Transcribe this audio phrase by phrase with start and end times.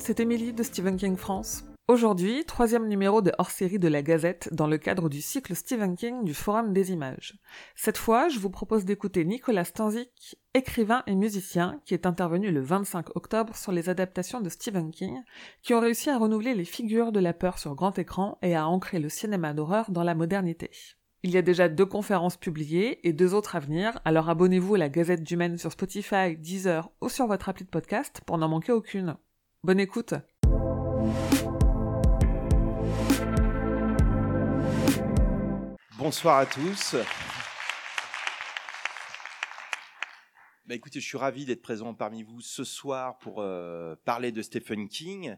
[0.00, 1.64] C'est Émilie de Stephen King France.
[1.88, 6.24] Aujourd'hui, troisième numéro de hors-série de la Gazette dans le cadre du cycle Stephen King
[6.24, 7.38] du Forum des images.
[7.74, 12.60] Cette fois, je vous propose d'écouter Nicolas Stanzik, écrivain et musicien, qui est intervenu le
[12.60, 15.22] 25 octobre sur les adaptations de Stephen King,
[15.62, 18.68] qui ont réussi à renouveler les figures de la peur sur grand écran et à
[18.68, 20.70] ancrer le cinéma d'horreur dans la modernité.
[21.22, 24.78] Il y a déjà deux conférences publiées et deux autres à venir, alors abonnez-vous à
[24.78, 28.48] la Gazette du Maine sur Spotify, Deezer ou sur votre appli de podcast pour n'en
[28.48, 29.16] manquer aucune.
[29.64, 30.14] Bonne écoute
[35.98, 36.94] Bonsoir à tous.
[40.64, 44.42] Bah, écoutez, je suis ravi d'être présent parmi vous ce soir pour euh, parler de
[44.42, 45.34] Stephen King.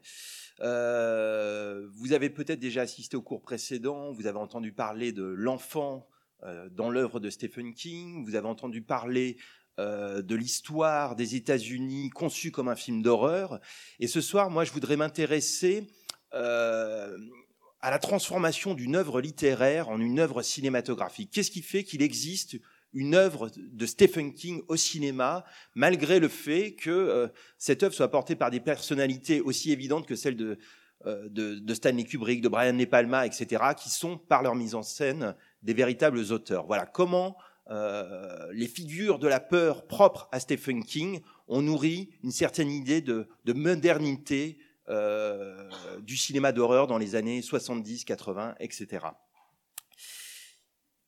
[0.61, 6.07] Euh, vous avez peut-être déjà assisté au cours précédent, vous avez entendu parler de l'enfant
[6.43, 9.39] euh, dans l'œuvre de Stephen King, vous avez entendu parler
[9.81, 13.61] de l'histoire des États-Unis conçue comme un film d'horreur.
[13.99, 15.87] Et ce soir, moi, je voudrais m'intéresser
[16.33, 21.31] à la transformation d'une œuvre littéraire en une œuvre cinématographique.
[21.33, 22.59] Qu'est-ce qui fait qu'il existe
[22.93, 28.11] une œuvre de Stephen King au cinéma, malgré le fait que euh, cette œuvre soit
[28.11, 30.59] portée par des personnalités aussi évidentes que celles de,
[31.07, 34.83] euh, de, Stanley Kubrick, de Brian De Palma, etc., qui sont, par leur mise en
[34.83, 36.67] scène, des véritables auteurs.
[36.67, 37.37] Voilà comment
[37.71, 43.01] euh, les figures de la peur propres à Stephen King ont nourri une certaine idée
[43.01, 45.69] de, de modernité euh,
[46.01, 49.07] du cinéma d'horreur dans les années 70, 80, etc.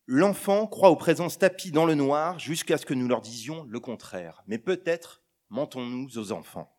[0.07, 3.81] L'enfant croit aux présences tapis dans le noir jusqu'à ce que nous leur disions le
[3.81, 4.45] contraire.
[4.47, 6.73] Mais peut-être mentons-nous aux enfants.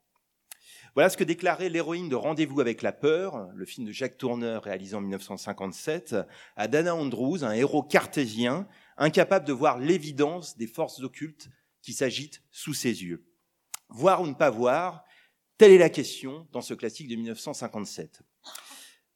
[0.95, 4.63] Voilà ce que déclarait l'héroïne de Rendez-vous avec la peur, le film de Jacques Tourneur
[4.63, 6.15] réalisé en 1957,
[6.55, 8.67] à Dana Andrews, un héros cartésien,
[8.97, 11.49] incapable de voir l'évidence des forces occultes
[11.81, 13.25] qui s'agitent sous ses yeux.
[13.89, 15.03] Voir ou ne pas voir,
[15.57, 18.21] Telle est la question dans ce classique de 1957.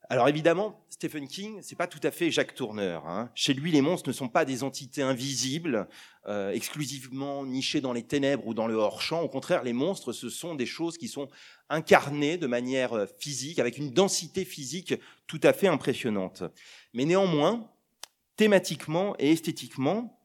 [0.10, 3.06] Alors évidemment, Stephen King, c'est pas tout à fait Jacques Tourneur.
[3.08, 3.30] Hein.
[3.36, 5.90] Chez lui, les monstres ne sont pas des entités invisibles,
[6.28, 9.22] euh, exclusivement nichées dans les ténèbres ou dans le hors-champ.
[9.22, 11.28] Au contraire, les monstres, ce sont des choses qui sont
[11.70, 14.94] incarnées de manière euh, physique, avec une densité physique
[15.26, 16.44] tout à fait impressionnante.
[16.94, 17.70] Mais néanmoins,
[18.38, 20.18] thématiquement et esthétiquement,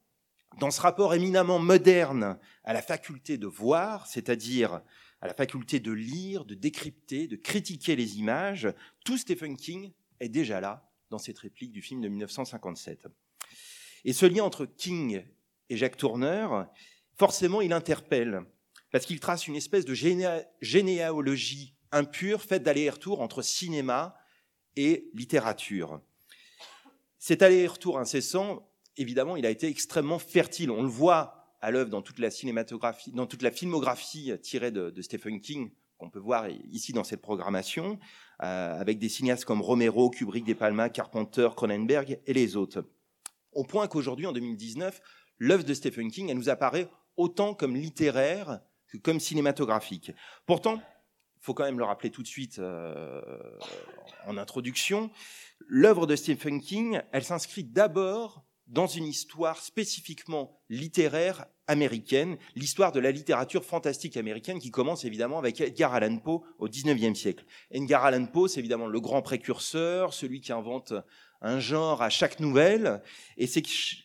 [0.61, 4.83] dans ce rapport éminemment moderne à la faculté de voir, c'est-à-dire
[5.23, 8.69] à la faculté de lire, de décrypter, de critiquer les images,
[9.05, 13.09] tout Stephen King est déjà là dans cette réplique du film de 1957.
[14.05, 15.25] Et ce lien entre King
[15.71, 16.69] et Jacques Tourneur,
[17.17, 18.43] forcément, il interpelle,
[18.91, 19.95] parce qu'il trace une espèce de
[20.61, 24.17] généalogie impure faite d'aller-retour entre cinéma
[24.77, 26.01] et littérature.
[27.25, 30.73] Cet aller-retour incessant, évidemment, il a été extrêmement fertile.
[30.73, 34.93] On le voit à l'œuvre dans toute la cinématographie, dans toute la filmographie tirée de,
[35.03, 38.01] Stephen King qu'on peut voir ici dans cette programmation,
[38.43, 42.85] euh, avec des cinéastes comme Romero, Kubrick, De Palma, Carpenter, Cronenberg et les autres.
[43.53, 45.01] Au point qu'aujourd'hui, en 2019,
[45.39, 50.11] l'œuvre de Stephen King, elle nous apparaît autant comme littéraire que comme cinématographique.
[50.45, 50.83] Pourtant,
[51.43, 53.21] faut quand même le rappeler tout de suite euh,
[54.27, 55.11] en introduction,
[55.67, 63.01] l'œuvre de Stephen King, elle s'inscrit d'abord dans une histoire spécifiquement littéraire américaine, l'histoire de
[63.01, 67.45] la littérature fantastique américaine qui commence évidemment avec Edgar Allan Poe au XIXe siècle.
[67.71, 70.95] Edgar Allan Poe, c'est évidemment le grand précurseur, celui qui invente
[71.41, 73.03] un genre à chaque nouvelle,
[73.37, 73.65] et c'est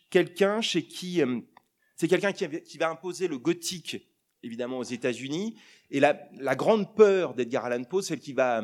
[0.09, 1.39] quelqu'un chez qui euh,
[1.95, 4.07] c'est quelqu'un qui, va imposer le gothique
[4.43, 5.55] évidemment aux États-Unis,
[5.89, 8.63] et la, grande peur d'Edgar Allan Poe, celle qui va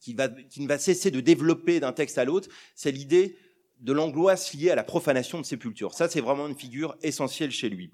[0.00, 3.36] qui, va, qui ne va cesser de développer d'un texte à l'autre, c'est l'idée
[3.80, 5.94] de l'angoisse liée à la profanation de sépultures.
[5.94, 7.90] Ça, c'est vraiment une figure essentielle chez lui.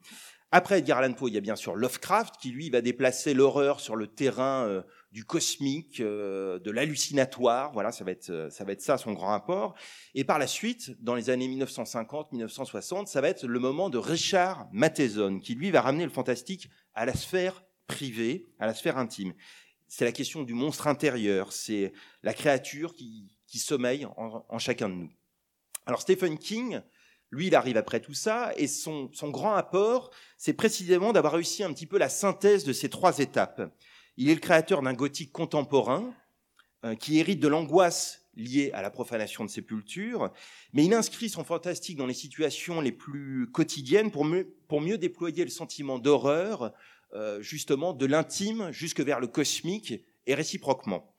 [0.55, 3.81] Après Edgar Allan Poe, il y a bien sûr Lovecraft, qui lui va déplacer l'horreur
[3.81, 7.73] sur le terrain euh, du cosmique, euh, de l'hallucinatoire.
[7.73, 9.75] Voilà, ça va être euh, ça va être ça son grand rapport.
[10.15, 14.69] Et par la suite, dans les années 1950-1960, ça va être le moment de Richard
[14.73, 19.35] Matheson, qui lui va ramener le fantastique à la sphère privée, à la sphère intime.
[19.89, 21.93] C'est la question du monstre intérieur, c'est
[22.23, 25.13] la créature qui, sommeille en chacun de nous.
[25.85, 26.81] Alors Stephen King,
[27.33, 31.73] lui, il arrive après tout ça, et son, grand apport, c'est précisément d'avoir réussi un
[31.73, 33.73] petit peu la synthèse de ces trois étapes.
[34.19, 36.15] Il est le créateur d'un gothique contemporain
[36.85, 40.31] euh, qui hérite de l'angoisse liée à la profanation de sépultures,
[40.75, 45.51] mais il inscrit son fantastique dans les situations les plus quotidiennes pour mieux, déployer le
[45.51, 46.73] sentiment d'horreur,
[47.41, 51.15] justement, de l'intime jusque vers le cosmique et réciproquement.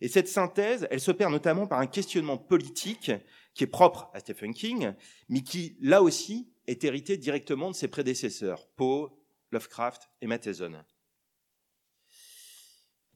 [0.00, 3.12] Et cette synthèse, elle s'opère notamment par un questionnement politique
[3.54, 4.92] qui est propre à Stephen King,
[5.28, 9.10] mais qui, là aussi, est hérité directement de ses prédécesseurs, Poe,
[9.50, 10.72] Lovecraft et Matheson.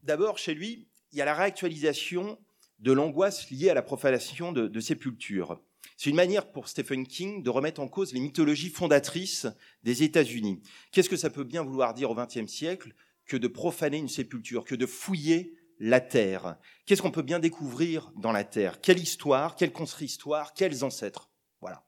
[0.03, 2.39] d'abord, chez lui, il y a la réactualisation
[2.79, 5.61] de l'angoisse liée à la profanation de, de sépultures.
[6.03, 9.47] C'est une manière pour Stephen King de remettre en cause les mythologies fondatrices
[9.83, 10.63] des États-Unis.
[10.93, 12.95] Qu'est-ce que ça peut bien vouloir dire au XXe siècle
[13.27, 16.57] que de profaner une sépulture, que de fouiller la terre?
[16.87, 18.81] Qu'est-ce qu'on peut bien découvrir dans la terre?
[18.81, 21.29] Quelle histoire Quelle contre-histoire Quels ancêtres?
[21.61, 21.85] Voilà.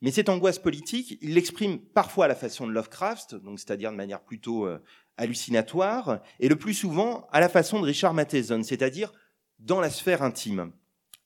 [0.00, 3.96] Mais cette angoisse politique, il l'exprime parfois à la façon de Lovecraft, donc c'est-à-dire de
[3.96, 4.78] manière plutôt euh,
[5.16, 9.12] hallucinatoire, et le plus souvent à la façon de Richard Matheson, c'est-à-dire
[9.58, 10.70] dans la sphère intime,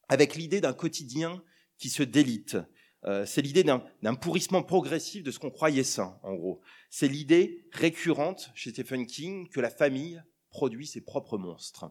[0.08, 1.42] avec l'idée d'un quotidien
[1.82, 2.56] qui se délite.
[3.04, 6.60] Euh, c'est l'idée d'un pourrissement progressif de ce qu'on croyait sain, en gros.
[6.90, 11.90] C'est l'idée récurrente chez Stephen King que la famille produit ses propres monstres.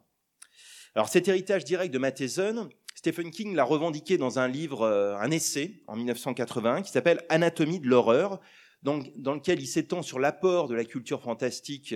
[0.95, 5.29] Alors cet héritage direct de Matheson, Stephen King l'a revendiqué dans un livre, euh, un
[5.29, 8.39] essai en 1981 qui s'appelle Anatomie de l'horreur,
[8.83, 11.93] dans, dans, lequel il s'étend sur l'apport de la culture fantastique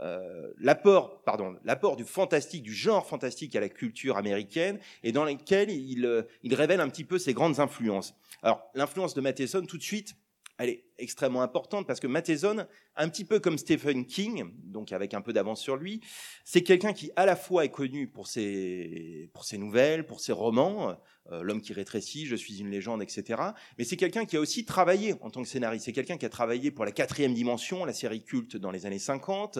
[0.00, 5.24] euh, l'apport, pardon, l'apport du fantastique, du genre fantastique à la culture américaine, et dans
[5.24, 8.14] lequel il, euh, il révèle un petit peu ses grandes influences.
[8.42, 10.14] Alors, l'influence de Matheson, tout de suite,
[10.58, 12.66] elle est extrêmement importante parce que Matheson,
[12.96, 16.00] un petit peu comme Stephen King, donc avec un peu d'avance sur lui,
[16.44, 20.32] c'est quelqu'un qui à la fois est connu pour ses, pour ses nouvelles, pour ses
[20.32, 20.96] romans,
[21.30, 23.42] euh, L'homme qui rétrécit, Je suis une légende, etc.
[23.76, 25.84] Mais c'est quelqu'un qui a aussi travaillé en tant que scénariste.
[25.84, 28.98] C'est quelqu'un qui a travaillé pour la quatrième dimension, la série culte dans les années
[28.98, 29.58] 50.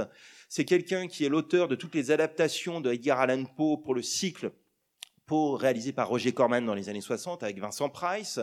[0.49, 4.03] C'est quelqu'un qui est l'auteur de toutes les adaptations de Edgar Allan Poe pour le
[4.03, 4.51] cycle
[5.31, 8.41] réalisé par Roger Corman dans les années 60 avec Vincent Price.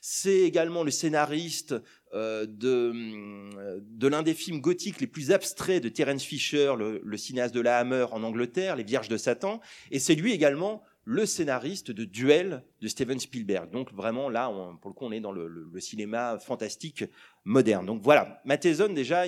[0.00, 1.74] C'est également le scénariste
[2.14, 7.60] euh, de, l'un des films gothiques les plus abstraits de Terence Fisher, le, cinéaste de
[7.60, 9.60] la Hammer en Angleterre, Les Vierges de Satan.
[9.90, 13.70] Et c'est lui également le scénariste de Duel de Steven Spielberg.
[13.70, 14.52] Donc vraiment là,
[14.82, 17.04] pour le coup, on est dans le, cinéma fantastique
[17.44, 17.86] moderne.
[17.86, 19.24] Donc voilà, Matheson déjà,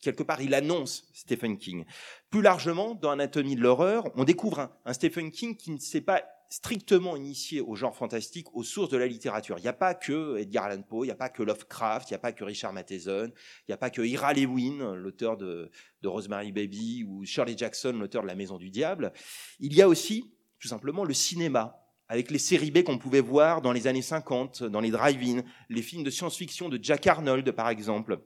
[0.00, 1.86] quelque part, il annonce Stephen King.
[2.28, 6.02] Plus largement, dans Anatomie de l'horreur, on découvre un, un Stephen King qui ne s'est
[6.02, 9.58] pas strictement initié au genre fantastique, aux sources de la littérature.
[9.58, 12.12] Il n'y a pas que Edgar Allan Poe, il n'y a pas que Lovecraft, il
[12.12, 15.70] n'y a pas que Richard Matheson, il n'y a pas que Ira Lewin, l'auteur de,
[16.04, 19.12] Rosemary Baby, ou Shirley Jackson, l'auteur de La Maison du Diable.
[19.58, 23.60] Il y a aussi, tout simplement, le cinéma, avec les séries B qu'on pouvait voir
[23.60, 27.68] dans les années 50, dans les drive-in, les films de science-fiction de Jack Arnold, par
[27.68, 28.20] exemple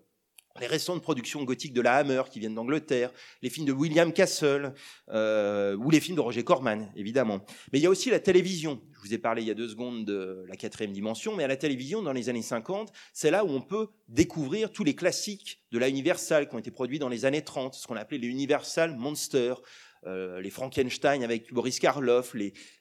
[0.59, 3.13] les récentes productions gothiques de la Hammer qui viennent d'Angleterre,
[3.43, 4.75] les films de William Castle
[5.11, 7.45] euh, ou les films de Roger Corman, évidemment.
[7.73, 8.81] Mais il y a aussi la télévision.
[8.93, 11.49] Je vous ai parlé il y a deux secondes de la quatrième dimension, mais à
[11.49, 15.63] la télévision, dans les années 50, c'est là où on peut découvrir tous les classiques
[15.71, 18.29] de la Universal qui ont été produits dans les années 30, ce qu'on appelait les
[18.29, 19.61] Universal Monsters.
[20.07, 22.35] Euh, les Frankenstein avec Boris Karloff,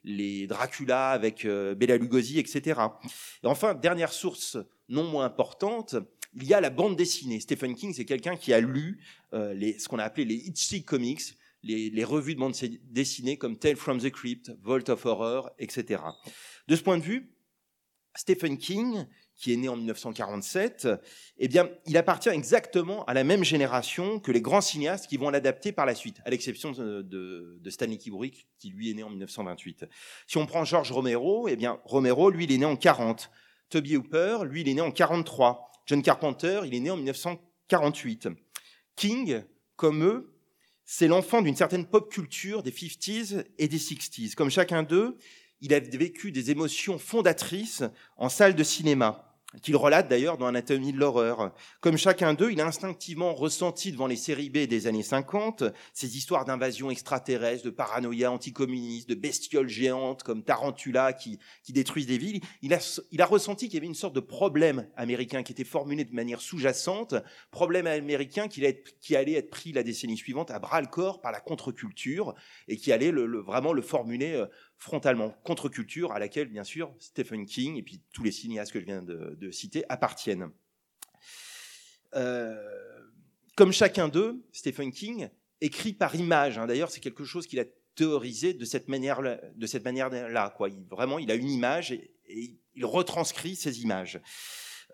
[0.06, 2.80] les, Dracula avec euh, Bela Lugosi, etc.
[3.44, 4.58] Et enfin, dernière source
[4.88, 5.98] non moins importante,
[6.34, 7.40] il y a la bande dessinée.
[7.40, 9.02] Stephen King, c'est quelqu'un qui a lu
[9.34, 13.38] euh, les, ce qu'on a appelé les Itchy Comics, les, les, revues de bande dessinée
[13.38, 16.02] comme Tale from the Crypt, Vault of Horror, etc.
[16.68, 17.32] De ce point de vue,
[18.16, 19.06] Stephen King,
[19.36, 20.88] qui est né en 1947,
[21.38, 25.30] eh bien, il appartient exactement à la même génération que les grands cinéastes qui vont
[25.30, 29.04] l'adapter par la suite, à l'exception de, de, de, Stanley Kubrick, qui lui est né
[29.04, 29.86] en 1928.
[30.28, 33.32] Si on prend George Romero, eh bien, Romero, lui, il est né en 40.
[33.70, 35.69] Toby Hooper, lui, il est né en 43.
[35.90, 38.30] John Carpenter, il est né en 1948.
[38.96, 39.42] King,
[39.76, 40.36] comme eux,
[40.86, 44.36] c'est l'enfant d'une certaine pop culture des 50s et des 60s.
[44.36, 45.18] Comme chacun d'eux,
[45.62, 47.82] il a vécu des émotions fondatrices
[48.18, 49.29] en salle de cinéma
[49.64, 51.54] qu'il relate d'ailleurs dans Anatomie de l'horreur.
[51.82, 55.64] Comme chacun d'eux, il a instinctivement ressenti devant les séries B des années 50
[55.94, 61.40] ces histoires d'invasion extraterrestre, de paranoïa anticommuniste, de bestioles géantes comme Tarantula qui,
[61.70, 62.42] détruisent des villes.
[62.62, 66.14] Il a, ressenti qu'il y avait une sorte de problème américain qui était formulé de
[66.14, 67.16] manière sous-jacente,
[67.52, 72.36] problème américain qui allait, être, pris la décennie suivante à bras-le-corps par la contre-culture
[72.68, 74.46] et qui allait vraiment le formuler euh,
[74.80, 78.86] frontalement, contre-culture à laquelle, bien sûr, Stephen King et puis tous les cinéastes que je
[78.86, 80.52] viens de, de citer appartiennent.
[82.16, 82.56] Euh,
[83.56, 85.30] comme chacun d'eux, Stephen King
[85.62, 86.58] écrit par image.
[86.58, 86.68] Hein.
[86.68, 87.66] D'ailleurs, c'est quelque chose qu'il a
[87.96, 90.54] théorisé de cette manière-là.
[90.56, 90.70] Quoi.
[90.90, 92.12] Vraiment, il a une image et,
[92.76, 94.22] il retranscrit ces images.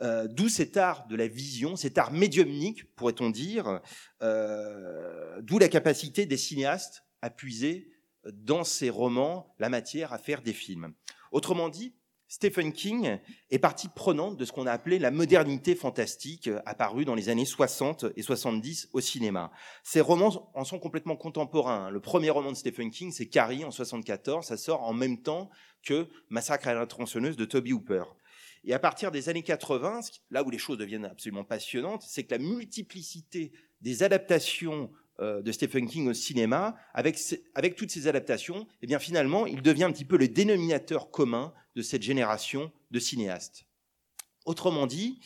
[0.01, 3.81] Euh, D'où cet art de la vision, cet art médiumnique, pourrait-on dire,
[4.23, 7.91] euh, d'où la capacité des cinéastes à puiser
[8.33, 10.93] dans ses romans la matière à faire des films.
[11.31, 11.93] Autrement dit,
[12.27, 13.19] Stephen King
[13.51, 17.29] est partie prenante de ce qu'on a appelé la modernité fantastique euh, apparue dans les
[17.29, 19.51] années 60 et 70 au cinéma.
[19.83, 21.89] Ces romans en sont complètement contemporains.
[21.91, 24.45] Le premier roman de Stephen King, c'est Carrie en 74.
[24.45, 25.49] Ça sort en même temps
[25.83, 28.03] que Massacre à la tronçonneuse de Toby Hooper.
[28.63, 29.99] Et à partir des années 80,
[30.31, 33.51] là où les choses deviennent absolument passionnantes, c'est que la multiplicité
[33.81, 37.17] des adaptations de Stephen King au cinéma, avec,
[37.53, 41.53] avec toutes ces adaptations, eh bien finalement, il devient un petit peu le dénominateur commun
[41.75, 43.65] de cette génération de cinéastes.
[44.45, 45.19] Autrement dit,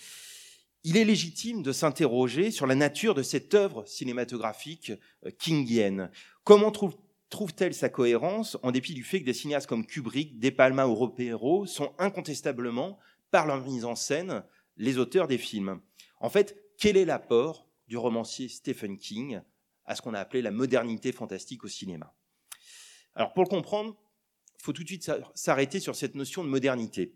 [0.83, 4.93] il est légitime de s'interroger sur la nature de cette œuvre cinématographique
[5.25, 6.09] euh, kingienne.
[6.43, 6.95] Comment trouve
[7.29, 10.95] trouve-t-elle sa cohérence en dépit du fait que des cinéastes comme Kubrick, De Palma ou
[10.95, 12.97] Ropero sont incontestablement,
[13.29, 14.43] par leur mise en scène,
[14.77, 15.79] les auteurs des films?
[16.21, 19.41] En fait, quel est l'apport du romancier Stephen King
[19.89, 22.15] à ce qu'on a appelé la modernité fantastique au cinéma
[23.15, 23.97] Alors pour le comprendre,
[24.59, 27.15] il faut tout de suite s'arrêter sur cette notion de modernité.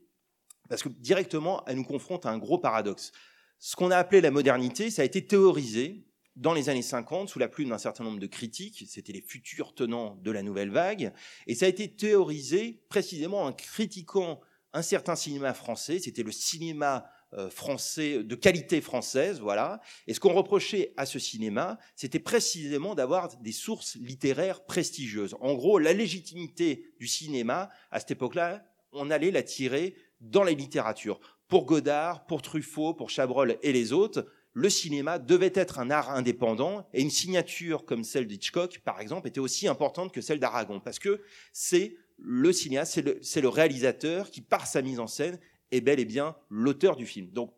[0.69, 3.11] Parce que directement, elle nous confronte à un gros paradoxe.
[3.59, 7.37] Ce qu'on a appelé la modernité, ça a été théorisé dans les années 50 sous
[7.37, 11.13] la plume d'un certain nombre de critiques, c'était les futurs tenants de la nouvelle vague,
[11.45, 14.41] et ça a été théorisé précisément en critiquant
[14.73, 17.05] un certain cinéma français, c'était le cinéma
[17.49, 19.81] français de qualité française, voilà.
[20.07, 25.35] Et ce qu'on reprochait à ce cinéma, c'était précisément d'avoir des sources littéraires prestigieuses.
[25.41, 30.51] En gros, la légitimité du cinéma à cette époque-là, on allait la tirer dans la
[30.51, 31.19] littérature.
[31.47, 36.11] Pour Godard, pour Truffaut, pour Chabrol et les autres, le cinéma devait être un art
[36.11, 40.79] indépendant et une signature comme celle d'Hitchcock, par exemple, était aussi importante que celle d'Aragon,
[40.79, 41.21] parce que
[41.51, 45.39] c'est le cinéaste, c'est le, réalisateur qui, par sa mise en scène,
[45.73, 47.29] est bel et bien l'auteur du film.
[47.31, 47.53] Donc,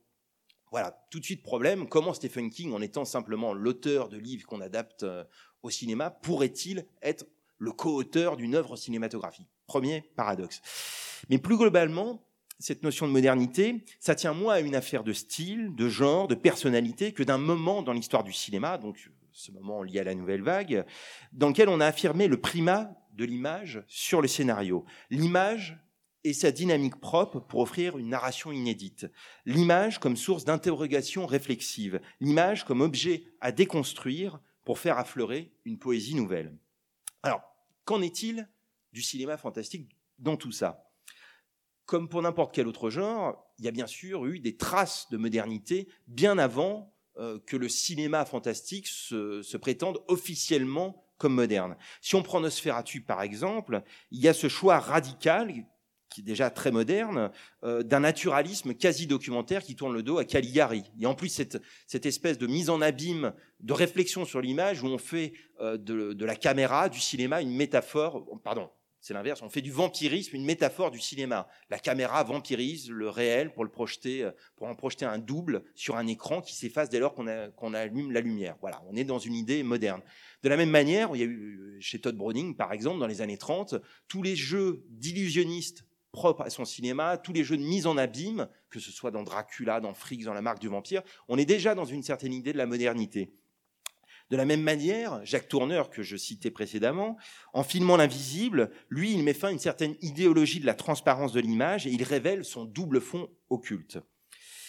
[0.72, 4.62] voilà, tout de suite problème, comment Stephen King, en étant simplement l'auteur de livres qu'on
[4.62, 5.24] adapte euh,
[5.63, 7.25] au cinéma, pourrait-il être
[7.57, 9.48] le co-auteur d'une œuvre cinématographique?
[9.67, 10.62] Premier paradoxe.
[11.29, 12.25] Mais plus globalement,
[12.60, 16.36] cette notion de modernité, ça tient moins à une affaire de style, de genre, de
[16.36, 20.41] personnalité, que d'un moment dans l'histoire du cinéma, donc ce moment lié à la nouvelle
[20.41, 20.86] vague,
[21.34, 24.86] dans lequel on a affirmé le primat de l'image sur le scénario.
[25.10, 25.77] L'image
[26.25, 29.05] et sa dynamique propre pour offrir une narration inédite.
[29.46, 32.01] L'image comme source d'interrogation réflexive.
[32.20, 36.58] L'image comme objet à déconstruire pour faire affleurer une poésie nouvelle.
[37.22, 37.41] Alors,
[37.86, 38.50] qu'en est-il
[38.91, 40.89] du cinéma fantastique dans tout ça?
[41.86, 45.17] Comme pour n'importe quel autre genre, il y a bien sûr eu des traces de
[45.17, 51.77] modernité bien avant euh, que le cinéma fantastique se, prétende officiellement comme moderne.
[52.01, 55.53] Si on prend Nosferatu par exemple, il y a ce choix radical
[56.15, 57.29] qui est déjà très moderne,
[57.65, 60.86] euh, d'un naturalisme quasi documentaire qui tourne le dos à Caligari.
[61.03, 64.98] A en plus cette, espèce de mise en abîme, de réflexion sur l'image où on
[64.98, 68.69] fait euh, de, la caméra, du cinéma, une métaphore, pardon,
[69.01, 69.41] c'est l'inverse.
[69.41, 71.50] On fait du vampirisme une métaphore du cinéma.
[71.69, 75.98] La caméra vampirise le réel pour le projeter, euh, pour en projeter un double sur
[75.98, 78.55] un écran qui s'efface dès lors qu'on allume la lumière.
[78.62, 80.01] Voilà, on est dans une idée moderne.
[80.43, 83.22] De la même manière, il y a eu chez Todd Browning, par exemple, dans les
[83.22, 83.75] années 30,
[84.07, 85.85] tous les jeux d'illusionnistes
[86.15, 89.22] propres à son cinéma, tous les jeux de mise en abîme, que ce soit dans
[89.22, 92.53] Dracula, dans Freaks, dans La Marque du Vampire, on est déjà dans une certaine idée
[92.53, 93.31] de la modernité.
[94.31, 97.15] De la même manière, Jacques Tourneur, que je citais précédemment,
[97.53, 101.39] en filmant l'invisible, lui, il met fin à une certaine idéologie de la transparence de
[101.39, 104.00] l'image et il révèle son double fond occulte.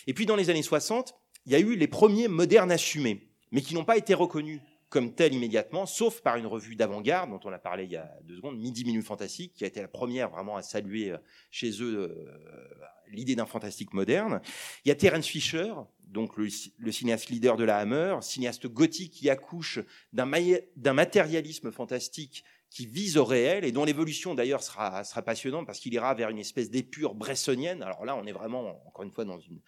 [0.07, 1.15] Et puis dans les années 60,
[1.47, 5.15] il y a eu les premiers modernes assumés, mais qui n'ont pas été reconnus comme
[5.15, 8.37] tels immédiatement, sauf par une revue d'avant-garde dont on a parlé il y a deux
[8.37, 11.19] secondes, Midi Minute Fantastique, qui a été la première vraiment à saluer euh,
[11.51, 12.31] chez eux euh,
[13.09, 14.41] l'idée d'un fantastique moderne.
[14.85, 15.73] Il y a Terence Fisher,
[16.07, 16.49] donc le,
[16.93, 19.81] cinéaste leader de la Hammer, cinéaste gothique qui accouche
[20.13, 25.79] d'un matérialisme fantastique qui vise au réel et dont l'évolution d'ailleurs sera, sera passionnante parce
[25.79, 27.83] qu'il ira vers une espèce d'épure bressonienne.
[27.83, 29.61] Alors là, on est vraiment, encore une fois, dans une,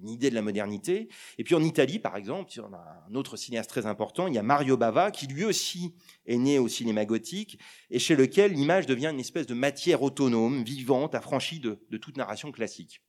[0.00, 1.08] une idée de la modernité.
[1.38, 4.38] Et puis en Italie, par exemple, on a un autre cinéaste très important, il y
[4.38, 5.94] a Mario Bava, qui lui aussi
[6.26, 7.58] est né au cinéma gothique,
[7.90, 12.52] et chez lequel l'image devient une espèce de matière autonome, vivante, affranchie de, toute narration
[12.52, 13.00] classique.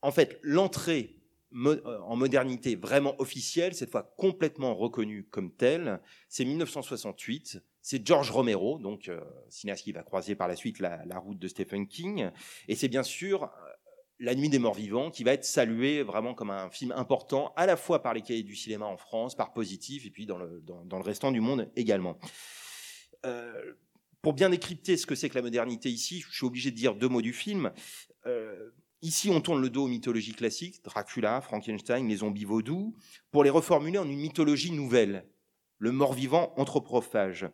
[0.00, 1.16] En fait, l'entrée
[1.54, 7.60] euh, en modernité vraiment officielle, cette fois complètement reconnue comme telle, c'est 1968.
[7.84, 11.48] C'est George Romero, donc euh, cinéaste qui va croiser par la suite la route de
[11.48, 12.30] Stephen King,
[12.68, 13.50] et c'est bien sûr
[14.22, 17.66] la Nuit des Morts Vivants, qui va être salué vraiment comme un film important, à
[17.66, 20.62] la fois par les cahiers du cinéma en France, par Positif, et puis dans le,
[20.62, 22.16] dans, le restant du monde également.
[23.26, 23.74] Euh,
[24.22, 26.94] pour bien décrypter ce que c'est que la modernité ici, je suis obligé de dire
[26.94, 27.72] deux mots du film.
[28.26, 28.70] Euh,
[29.02, 32.94] ici, on tourne le dos aux mythologies classiques, Dracula, Frankenstein, les zombies vaudous,
[33.32, 35.26] pour les reformuler en une mythologie nouvelle,
[35.78, 37.48] le mort-vivant anthropophage.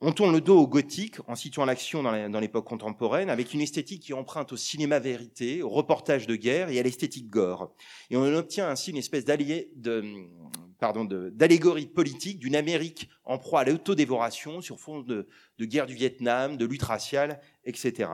[0.00, 4.04] On tourne le dos au gothique en situant l'action dans l'époque contemporaine avec une esthétique
[4.04, 7.74] qui emprunte au cinéma vérité, au reportage de guerre et à l'esthétique gore.
[8.08, 14.78] Et on obtient ainsi une espèce d'allégorie politique d'une Amérique en proie à l'autodévoration sur
[14.78, 15.26] fond de,
[15.60, 18.08] guerre du Vietnam, de lutte raciale, etc.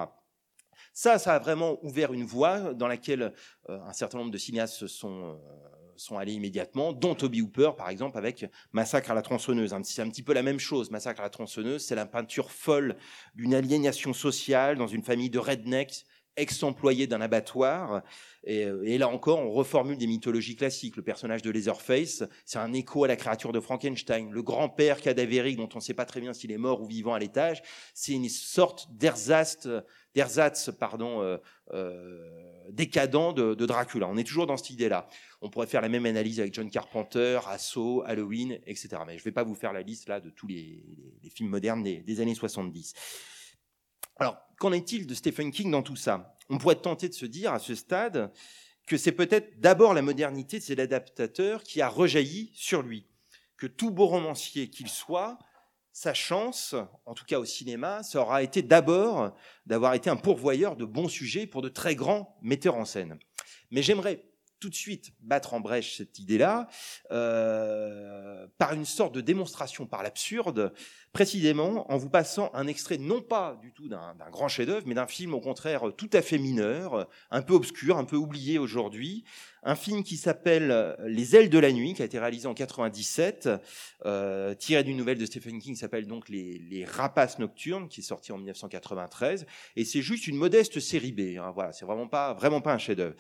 [0.95, 3.35] Ça, ça a vraiment ouvert une voie dans laquelle
[3.69, 5.35] euh, un certain nombre de cinéastes se sont, euh,
[5.97, 9.75] sont allés immédiatement, dont Toby Hooper, par exemple, avec Massacre à la tronçonneuse.
[9.85, 10.91] C'est un petit peu la même chose.
[10.91, 12.97] Massacre à la tronçonneuse, c'est la peinture folle
[13.35, 16.05] d'une aliénation sociale dans une famille de rednecks
[16.37, 18.03] ex-employés d'un abattoir.
[18.45, 20.97] Et, et, là encore, on reformule des mythologies classiques.
[20.97, 24.31] Le personnage de Leatherface, c'est un écho à la créature de Frankenstein.
[24.31, 27.15] Le grand-père cadavérique, dont on ne sait pas très bien s'il est mort ou vivant
[27.15, 27.63] à l'étage,
[27.95, 29.69] c'est une sorte d'ersatz,
[30.15, 31.39] d'ersatz pardon, euh,
[31.73, 32.29] euh,
[32.71, 34.09] décadent de, de, Dracula.
[34.09, 35.09] On est toujours dans cette idée-là.
[35.41, 38.89] On pourrait faire la même analyse avec John Carpenter, Assaut, Halloween, etc.
[39.07, 40.85] Mais je ne vais pas vous faire la liste là de tous les,
[41.23, 42.95] les films modernes des, des années 70.
[44.17, 46.37] Alors, qu'en est-il de Stephen King dans tout ça?
[46.49, 48.33] On pourrait tenter de se dire à ce stade
[48.87, 53.07] que c'est peut-être d'abord la modernité de cet adaptateur qui a rejailli sur lui,
[53.57, 55.39] que tout beau romancier qu'il soit,
[55.93, 56.75] sa chance,
[57.07, 59.33] en tout cas au cinéma, ça aura été d'abord
[59.65, 63.17] d'avoir été un pourvoyeur de bons sujets pour de très grands metteurs en scène.
[63.71, 64.25] Mais j'aimerais
[64.65, 66.69] tout de suite battre en brèche cette idée-là
[67.11, 70.73] euh, par une sorte de démonstration par l'absurde,
[71.13, 75.07] précisément en vous passant un extrait non pas du tout d'un grand chef-d'œuvre, mais d'un
[75.07, 79.25] film au contraire tout à fait mineur, un peu obscur, un peu oublié aujourd'hui,
[79.65, 83.49] un film qui s'appelle Les ailes de la nuit, qui a été réalisé en 97,
[84.05, 88.01] euh, tiré d'une nouvelle de Stephen King, qui s'appelle donc les, les, Rapaces nocturnes, qui
[88.01, 91.39] est sorti en 1993, et c'est juste une modeste série B.
[91.39, 93.15] Hein, voilà, c'est vraiment pas vraiment pas un chef-d'œuvre.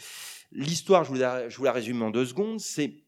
[0.52, 3.03] L'histoire, je vous, la, je vous la résume en deux secondes, c'est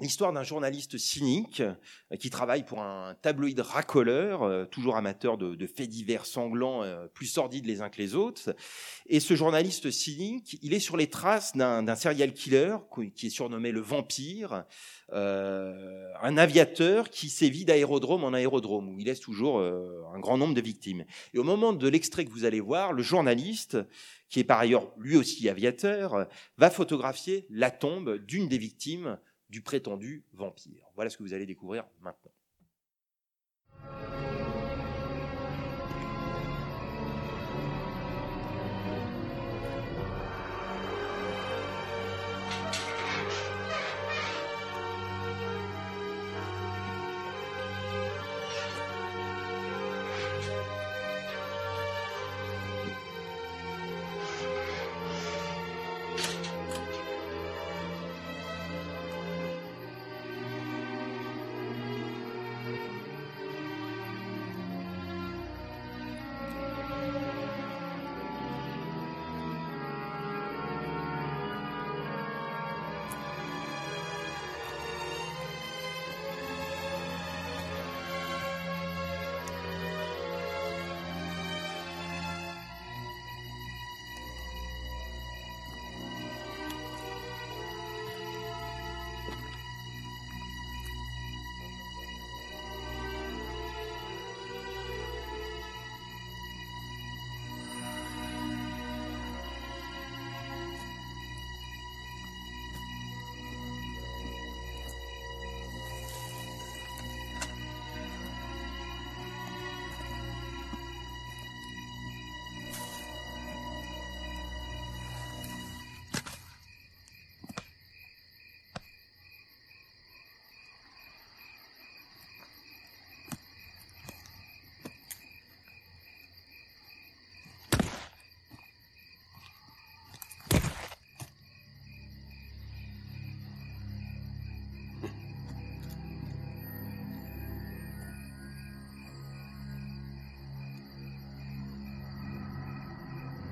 [0.00, 5.66] l'histoire d'un journaliste cynique euh, qui travaille pour un tabloïd racoleur, euh, toujours amateur de,
[5.66, 8.54] faits divers sanglants, euh, plus sordides les uns que les autres.
[9.06, 12.76] Et ce journaliste cynique, il est sur les traces d'un serial killer
[13.14, 14.64] qui est surnommé le vampire,
[15.10, 20.60] un aviateur qui sévit d'aérodrome en aérodrome, où il laisse toujours un grand nombre de
[20.60, 21.04] victimes.
[21.32, 23.78] Et au moment de l'extrait que vous allez voir, le journaliste
[24.28, 26.26] qui est par ailleurs lui aussi aviateur,
[26.58, 30.90] va photographier la tombe d'une des victimes du prétendu vampire.
[30.94, 32.32] Voilà ce que vous allez découvrir maintenant.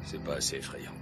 [0.06, 0.92] C'est pas assez effrayant.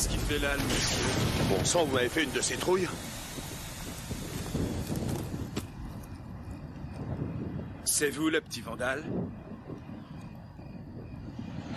[0.00, 1.04] Qu'est-ce qu'il fait là, le monsieur
[1.50, 2.88] Bon sang, vous m'avez fait une de ces trouilles
[7.84, 9.04] C'est vous le petit vandale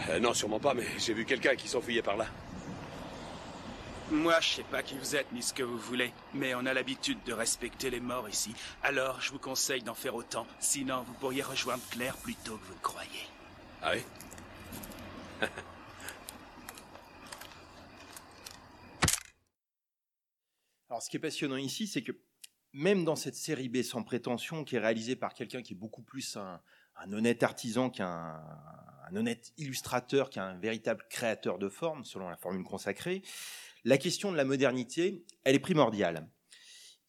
[0.10, 2.28] Euh, Non, sûrement pas, mais j'ai vu quelqu'un qui s'enfuyait par là.
[4.10, 6.74] Moi, je sais pas qui vous êtes ni ce que vous voulez, mais on a
[6.74, 8.56] l'habitude de respecter les morts ici.
[8.84, 10.48] Alors, je vous conseille d'en faire autant.
[10.62, 13.28] Sinon, vous pourriez rejoindre Claire plus tôt que vous le croyez.
[13.82, 15.50] Ah oui?
[21.04, 22.13] ce qui est passionnant ici, c'est que
[22.72, 26.02] même dans cette série B sans prétention, qui est réalisée par quelqu'un qui est beaucoup
[26.02, 26.62] plus un,
[27.12, 28.42] honnête artisan qu'un
[29.06, 33.22] un honnête illustrateur, qu'un véritable créateur de forme, selon la formule consacrée,
[33.84, 36.30] la question de la modernité, elle est primordiale.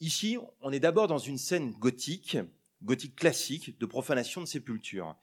[0.01, 2.37] Ici, on est d'abord dans une scène gothique,
[2.83, 5.17] gothique classique, de profanation de sépulture.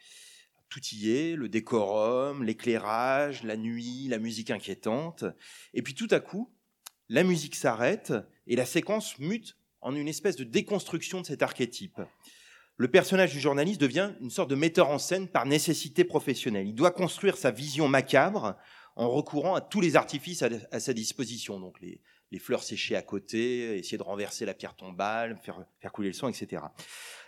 [0.69, 5.25] Tout y est, le décorum, l'éclairage, la nuit, la musique inquiétante.
[5.73, 6.49] Et puis tout à coup,
[7.11, 8.13] la musique s'arrête
[8.47, 11.99] et la séquence mute en une espèce de déconstruction de cet archétype.
[12.77, 16.67] Le personnage du journaliste devient une sorte de metteur en scène par nécessité professionnelle.
[16.67, 18.55] Il doit construire sa vision macabre
[18.95, 21.59] en recourant à tous les artifices à, sa disposition.
[21.59, 21.99] Donc les,
[22.31, 26.13] les, fleurs séchées à côté, essayer de renverser la pierre tombale, faire, faire couler le
[26.13, 26.63] sang, etc.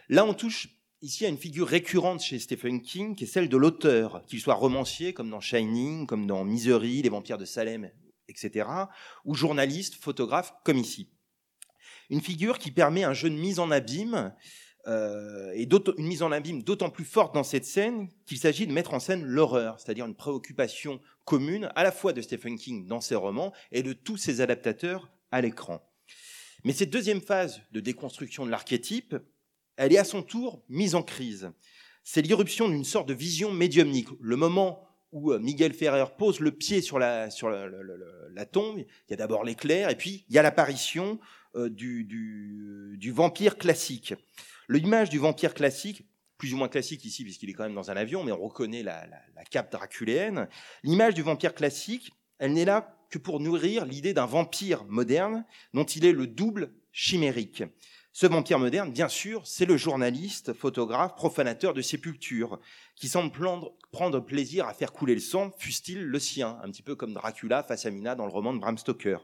[0.08, 0.70] Là, on touche
[1.02, 4.54] ici à une figure récurrente chez Stephen King, qui est celle de l'auteur, qu'il soit
[4.54, 7.92] romancier, comme dans Shining, comme dans Misery, Les vampires de Salem,
[8.28, 8.68] etc.,
[9.26, 11.10] ou journaliste, photographe, comme ici.
[12.10, 14.34] Une figure qui permet un jeu de mise en abîme,
[14.88, 15.64] euh, et
[15.98, 19.00] une mise en abîme d'autant plus forte dans cette scène qu'il s'agit de mettre en
[19.00, 23.54] scène l'horreur, c'est-à-dire une préoccupation commune à la fois de Stephen King dans ses romans
[23.72, 25.82] et de tous ses adaptateurs à l'écran.
[26.66, 29.16] Mais cette deuxième phase de déconstruction de l'archétype,
[29.78, 31.52] elle est à son tour mise en crise.
[32.04, 34.10] C'est l'irruption d'une sorte de vision médiumnique.
[34.20, 37.30] Le moment où euh, Miguel Ferrer pose le pied sur la,
[38.52, 41.20] tombe, il y a d'abord l'éclair, et puis il y a l'apparition
[41.56, 44.14] euh, du, du, vampire classique.
[44.68, 46.06] L'image du vampire classique,
[46.38, 48.84] plus ou moins classique ici puisqu'il est quand même dans un avion, mais on reconnaît
[48.84, 49.08] la
[49.50, 50.50] cape draculéenne.
[50.84, 55.86] L'image du vampire classique, elle n'est là que pour nourrir l'idée d'un vampire moderne dont
[55.86, 57.64] il est le double chimérique.
[58.16, 62.60] Ce vampire moderne, bien sûr, c'est le journaliste, photographe, profanateur de sépultures,
[62.96, 63.32] qui semble
[63.92, 67.64] prendre, plaisir à faire couler le sang, fût-il le sien, un petit peu comme Dracula
[67.64, 69.18] face à Mina dans le roman de Bram Stoker.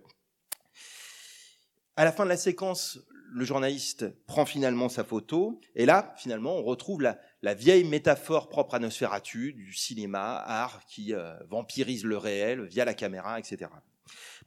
[1.97, 2.99] À la fin de la séquence,
[3.32, 8.73] le journaliste prend finalement sa photo, et là, finalement, on retrouve la, vieille métaphore propre
[8.73, 13.69] à Nosferatu, du cinéma, art qui euh, vampirise le réel via la caméra, etc.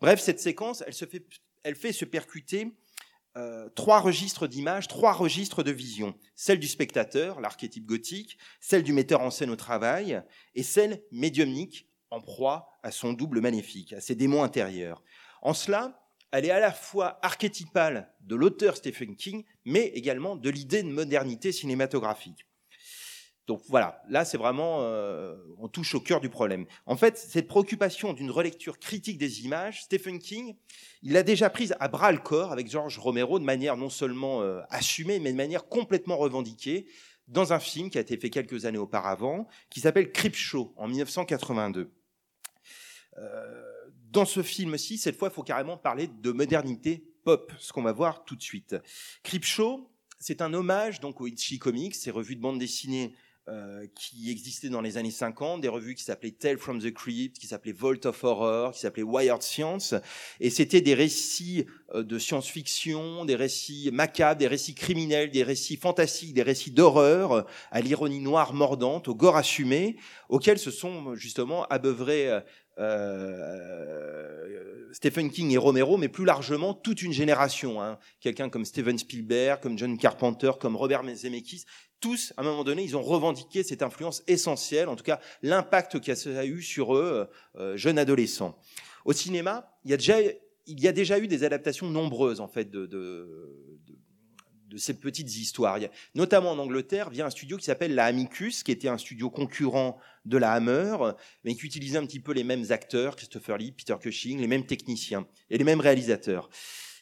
[0.00, 0.82] Bref, cette séquence,
[1.62, 2.72] elle fait se percuter
[3.36, 6.14] euh, trois registres d'images, trois registres de vision.
[6.34, 10.22] Celle du spectateur, l'archétype gothique, celle du metteur en scène au travail,
[10.54, 15.02] et celle médiumnique, en proie à son double maléfique, à ses démons intérieurs.
[15.40, 20.50] En cela, elle est à la fois archétypale de l'auteur Stephen King, mais également de
[20.50, 22.46] l'idée de modernité cinématographique.
[23.48, 26.64] Donc voilà, là c'est vraiment, euh, on touche au cœur du problème.
[26.86, 30.54] En fait, cette préoccupation d'une relecture critique des images, Stephen King,
[31.02, 34.42] il l'a déjà prise à bras le corps avec George Romero de manière non seulement
[34.42, 36.86] euh, assumée, mais de manière complètement revendiquée
[37.26, 41.90] dans un film qui a été fait quelques années auparavant, qui s'appelle Creepshow en 1982.
[43.18, 43.72] Euh,
[44.10, 47.92] dans ce film-ci, cette fois, il faut carrément parler de modernité pop, ce qu'on va
[47.92, 48.76] voir tout de suite.
[49.22, 53.14] Creepshow, c'est un hommage donc aux Itchy Comics, ces revues de bande dessinée
[53.48, 57.38] euh, qui existaient dans les années 50, des revues qui s'appelaient Tale from the Crypt,
[57.38, 59.94] qui s'appelaient Vault of Horror, qui s'appelaient Wired Science,
[60.38, 65.76] et c'était des récits euh, de science-fiction, des récits macabres, des récits criminels, des récits
[65.76, 69.96] fantastiques, des récits d'horreur, euh, à l'ironie noire mordante, au gore assumé,
[70.28, 72.30] auxquels se sont justement abeuvrés
[72.78, 77.82] euh, Stephen King et Romero, mais plus largement toute une génération.
[77.82, 77.98] Hein.
[78.20, 81.64] Quelqu'un comme Steven Spielberg, comme John Carpenter, comme Robert Zemeckis,
[82.02, 86.00] tous, à un moment donné, ils ont revendiqué cette influence essentielle, en tout cas l'impact
[86.00, 88.58] que ça a eu sur eux, euh, jeunes adolescents.
[89.06, 92.48] Au cinéma, il y a déjà, il y a déjà eu des adaptations nombreuses en
[92.48, 93.98] fait de, de, de
[94.72, 95.78] de ces petites histoires.
[96.14, 99.98] Notamment en Angleterre, via un studio qui s'appelle la Amicus, qui était un studio concurrent
[100.24, 100.96] de la Hammer,
[101.44, 104.66] mais qui utilisait un petit peu les mêmes acteurs, Christopher Lee, Peter Cushing, les mêmes
[104.66, 106.48] techniciens et les mêmes réalisateurs.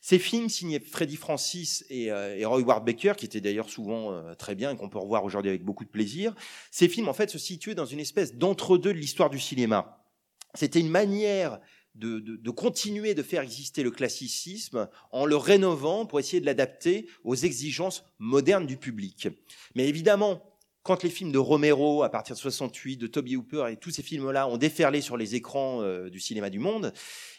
[0.01, 4.13] Ces films signés Freddie Francis et, euh, et Roy Ward Baker, qui étaient d'ailleurs souvent
[4.13, 6.35] euh, très bien et qu'on peut revoir aujourd'hui avec beaucoup de plaisir,
[6.71, 10.07] ces films en fait se situaient dans une espèce d'entre-deux de l'histoire du cinéma.
[10.55, 11.61] C'était une manière
[11.95, 16.47] de, de, de, continuer de faire exister le classicisme en le rénovant pour essayer de
[16.47, 19.29] l'adapter aux exigences modernes du public.
[19.75, 20.43] Mais évidemment,
[20.83, 24.03] quand les films de Romero, à partir de 68, de Toby Hooper et tous ces
[24.03, 26.93] films-là ont déferlé sur les écrans euh, du cinéma du monde,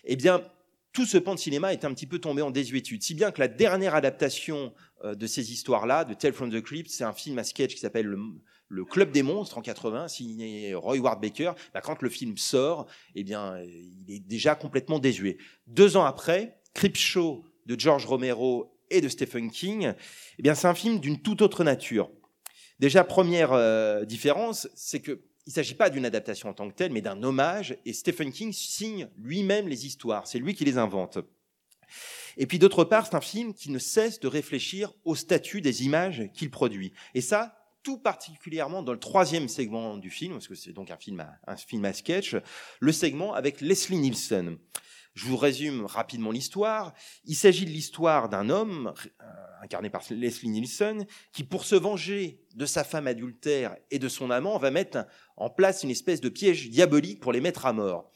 [0.04, 0.44] eh bien,
[0.94, 3.40] tout ce pan de cinéma est un petit peu tombé en désuétude, si bien que
[3.40, 4.74] la dernière adaptation
[5.04, 7.80] euh, de ces histoires-là, de Tale from the Crypt, c'est un film à sketch qui
[7.80, 11.52] s'appelle le, Club des monstres en 80, signé Roy Ward Baker.
[11.74, 15.38] Bah, quand le film sort, eh bien, il est déjà complètement désuet.
[15.68, 16.62] Deux ans après,
[16.94, 19.94] Show de George Romero et de Stephen King,
[20.40, 22.10] eh bien, c'est un film d'une toute autre nature.
[22.80, 26.76] Déjà, première euh, différence, c'est que il ne s'agit pas d'une adaptation en tant que
[26.76, 30.78] telle, mais d'un hommage, et Stephen King signe lui-même les histoires, c'est lui qui les
[30.78, 31.18] invente.
[32.38, 35.84] Et puis d'autre part, c'est un film qui ne cesse de réfléchir au statut des
[35.84, 36.94] images qu'il produit.
[37.14, 40.98] Et ça, tout particulièrement dans le troisième segment du film, parce que c'est donc un
[40.98, 42.36] film à, un film à sketch,
[42.80, 44.58] le segment avec Leslie Nielsen.
[45.14, 46.94] Je vous résume rapidement l'histoire.
[47.26, 49.26] Il s'agit de l'histoire d'un homme, euh,
[49.62, 54.32] incarné par Leslie Nielsen, qui, pour se venger de sa femme adultère et de son
[54.32, 58.12] amant, va mettre en place une espèce de piège diabolique pour les mettre à mort.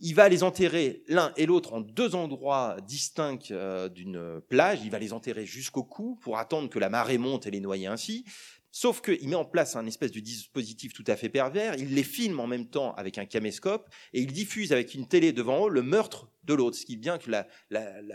[0.00, 4.80] Il va les enterrer l'un et l'autre en deux endroits distincts euh, d'une plage.
[4.84, 7.88] Il va les enterrer jusqu'au cou pour attendre que la marée monte et les noyer
[7.88, 8.24] ainsi.
[8.70, 11.74] Sauf qu'il met en place un espèce de dispositif tout à fait pervers.
[11.76, 15.32] Il les filme en même temps avec un caméscope et il diffuse avec une télé
[15.32, 16.76] devant eux le meurtre de l'autre.
[16.76, 17.30] Ce qui bien que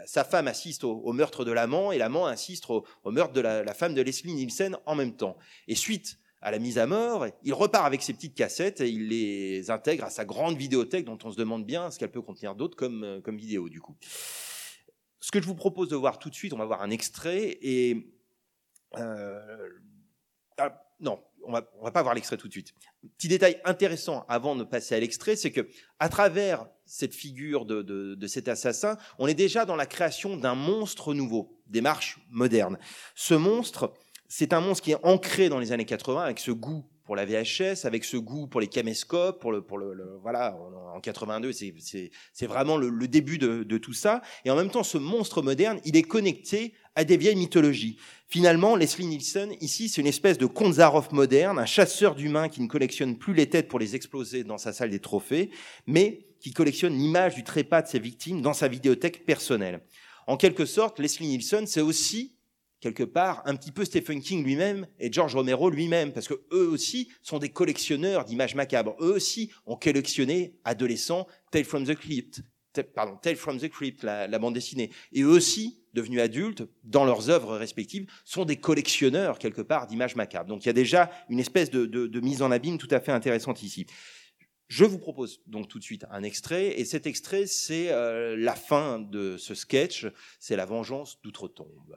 [0.06, 3.96] sa femme assiste au, meurtre de l'amant et l'amant assiste au, meurtre de la, femme
[3.96, 5.38] de Leslie Nielsen en même temps.
[5.68, 9.08] Et suite à la mise à mort, il repart avec ses petites cassettes et il
[9.08, 12.54] les intègre à sa grande vidéothèque dont on se demande bien ce qu'elle peut contenir
[12.54, 13.96] d'autre comme, euh, comme vidéo du coup.
[15.22, 17.58] Ce que je vous propose de voir tout de suite, on va voir un extrait
[17.62, 18.14] et
[18.98, 19.40] euh,
[20.58, 22.74] ah, non, on va, va pas voir l'extrait tout de suite.
[23.18, 25.68] Petit détail intéressant avant de passer à l'extrait, c'est que
[26.00, 30.56] à travers cette figure de, de, cet assassin, on est déjà dans la création d'un
[30.56, 32.78] monstre nouveau, des marches modernes.
[33.16, 33.94] Ce monstre,
[34.28, 37.26] c'est un monstre qui est ancré dans les années 80 avec ce goût pour la
[37.26, 40.56] VHS, avec ce goût pour les caméscopes, pour le, pour le, voilà,
[40.96, 44.22] en 82, c'est vraiment le, début de, de, tout ça.
[44.46, 47.98] Et en même temps, ce monstre moderne, il est connecté à des vieilles mythologies.
[48.28, 52.68] Finalement, Leslie Nielsen, ici, c'est une espèce de Konzarov moderne, un chasseur d'humains qui ne
[52.68, 55.52] collectionne plus les têtes pour les exploser dans sa salle des trophées,
[55.88, 59.82] mais qui collectionne l'image du trépas de ses victimes dans sa vidéothèque personnelle.
[60.28, 62.36] En quelque sorte, Leslie Nielsen, c'est aussi
[62.80, 66.68] quelque part un petit peu Stephen King lui-même et George Romero lui-même, parce que eux
[66.68, 68.96] aussi sont des collectionneurs d'images macabres.
[69.00, 72.42] Eux aussi ont collectionné adolescents Tale from the Crypt,
[72.82, 74.92] pardon, Tale from the Crypt, la, bande dessinée.
[75.12, 80.16] Et eux aussi, devenus adultes, dans leurs œuvres respectives, sont des collectionneurs quelque part d'images
[80.16, 80.50] macabres.
[80.50, 83.64] Donc il y a déjà une espèce de, mise en abîme tout à fait intéressante
[83.64, 83.86] ici.
[84.68, 88.56] Je vous propose donc tout de suite un extrait, et cet extrait, c'est euh, la
[88.56, 90.08] fin de ce sketch,
[90.40, 91.96] c'est la vengeance d'outre-tombe.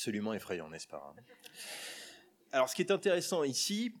[0.00, 1.22] Absolument effrayant, n'est-ce pas hein?
[2.52, 3.94] Alors, ce qui est intéressant ici,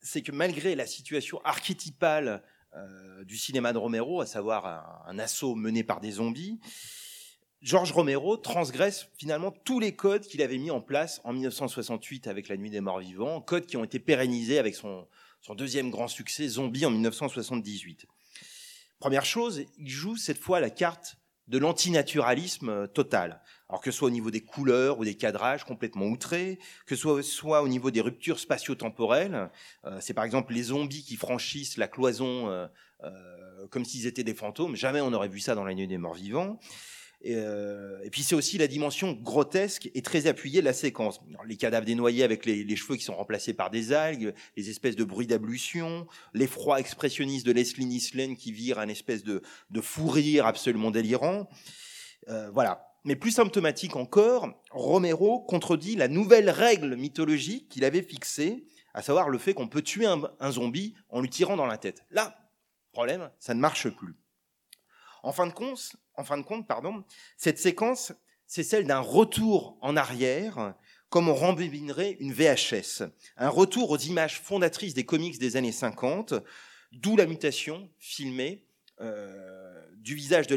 [0.00, 2.42] c'est que malgré la situation archétypale
[2.74, 6.58] euh, du cinéma de Romero, à savoir un, assaut mené par des zombies,
[7.60, 12.48] Georges Romero transgresse finalement tous les codes qu'il avait mis en place en 1968 avec
[12.48, 15.06] La Nuit des Morts Vivants, codes qui ont été pérennisés avec son,
[15.42, 18.06] son deuxième grand succès, Zombie, en 1978.
[18.98, 21.18] Première chose, il joue cette fois la carte
[21.52, 23.42] de l'antinaturalisme euh, total.
[23.68, 27.22] Alors que ce soit au niveau des couleurs ou des cadrages complètement outrés, que ce
[27.22, 29.50] soit, au niveau des ruptures spatio-temporelles,
[29.84, 32.66] euh, c'est par exemple les zombies qui franchissent la cloison euh,
[33.70, 36.14] comme s'ils étaient des fantômes, jamais on n'aurait vu ça dans la nuit des morts
[36.14, 36.58] vivants.
[37.26, 41.20] Euh, et, puis c'est aussi la dimension grotesque et très appuyée de la séquence.
[41.46, 44.96] les cadavres des noyés avec les, cheveux qui sont remplacés par des algues, les espèces
[44.96, 49.42] de bruits d'ablution, l'effroi expressionniste de Leslie Nislin qui vire un espèce de,
[49.80, 51.48] fou rire absolument délirant.
[52.28, 52.88] Euh, voilà.
[53.04, 59.28] Mais plus symptomatique encore, Romero contredit la nouvelle règle mythologique qu'il avait fixée, à savoir
[59.28, 62.04] le fait qu'on peut tuer un zombie en lui tirant dans la tête.
[62.10, 62.36] Là,
[62.92, 64.14] problème, ça ne marche plus.
[65.22, 65.96] En fin de compte,
[67.36, 68.12] cette séquence,
[68.46, 70.74] c'est celle d'un retour en arrière,
[71.08, 73.04] comme on rembinerait une VHS.
[73.36, 76.34] Un retour aux images fondatrices des comics des années 50,
[76.92, 78.66] d'où la mutation filmée
[79.00, 80.56] euh, du visage de,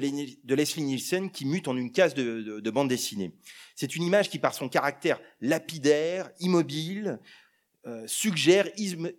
[0.56, 3.32] Leslie Nielsen qui mute en une case de, de bande dessinée.
[3.76, 7.20] C'est une image qui, par son caractère lapidaire, immobile,
[7.86, 8.68] euh, suggère,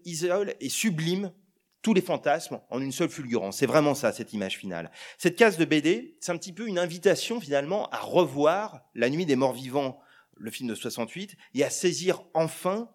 [0.05, 1.31] isole et sublime
[1.87, 3.59] tous les fantasmes en une seule fulgurance.
[3.59, 4.91] C'est vraiment ça, cette image finale.
[5.19, 9.25] Cette case de BD, c'est un petit peu une invitation finalement à revoir La Nuit
[9.25, 10.01] des Morts Vivants,
[10.37, 12.91] le film de 68, et à saisir enfin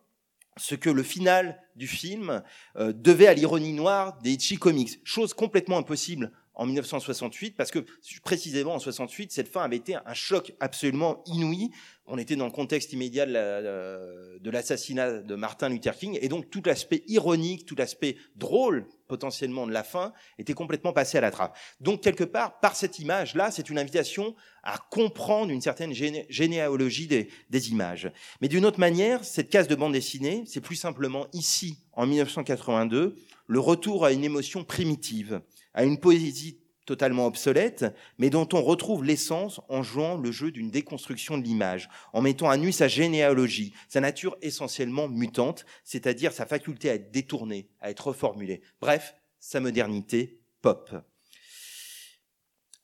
[0.58, 2.43] ce que le final du film
[2.75, 4.99] euh, devait à l'ironie noire des Itchy Comics.
[5.06, 7.86] Chose complètement impossible en 1968, parce que
[8.23, 11.71] précisément en 68, cette fin avait été un choc absolument inouï.
[12.13, 16.62] On était dans le contexte immédiat de l'assassinat de Martin Luther King, et donc tout
[16.65, 21.58] l'aspect ironique, tout l'aspect drôle potentiellement de la fin était complètement passé à la trappe.
[21.80, 27.30] Donc quelque part, par cette image-là, c'est une invitation à comprendre une certaine généalogie des,
[27.50, 28.12] des images.
[28.41, 33.15] Mais d'une autre manière, cette case de bande dessinée, c'est plus simplement ici, en 1982,
[33.47, 35.41] le retour à une émotion primitive
[35.74, 36.58] à une poésie
[36.91, 37.86] totalement obsolète,
[38.17, 42.49] mais dont on retrouve l'essence en jouant le jeu d'une déconstruction de l'image, en mettant
[42.49, 47.91] à nu sa généalogie, sa nature essentiellement mutante, c'est-à-dire sa faculté à être détournée, à
[47.91, 48.62] être reformulée.
[48.82, 50.91] Bref, sa modernité pop.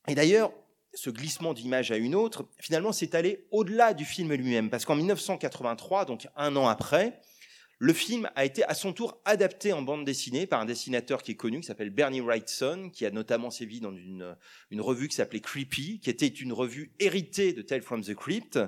[0.07, 0.53] Et d'ailleurs,
[0.93, 4.95] ce glissement d'image à une autre, finalement, s'est allé au-delà du film lui-même, parce qu'en
[4.95, 7.19] 1983, donc un an après,
[7.79, 11.31] le film a été à son tour adapté en bande dessinée par un dessinateur qui
[11.31, 14.35] est connu, qui s'appelle Bernie Wrightson, qui a notamment sévi dans une,
[14.71, 18.59] une revue qui s'appelait Creepy, qui était une revue héritée de Tale from the Crypt.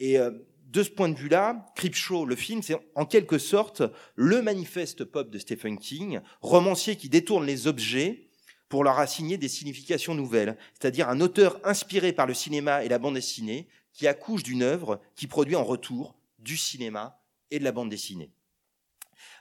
[0.00, 0.30] Et euh,
[0.66, 3.82] de ce point de vue-là, Creepshow, le film, c'est en quelque sorte
[4.16, 8.28] le manifeste pop de Stephen King, romancier qui détourne les objets
[8.68, 12.98] pour leur assigner des significations nouvelles, c'est-à-dire un auteur inspiré par le cinéma et la
[12.98, 17.72] bande dessinée qui accouche d'une œuvre qui produit en retour du cinéma et de la
[17.72, 18.30] bande dessinée.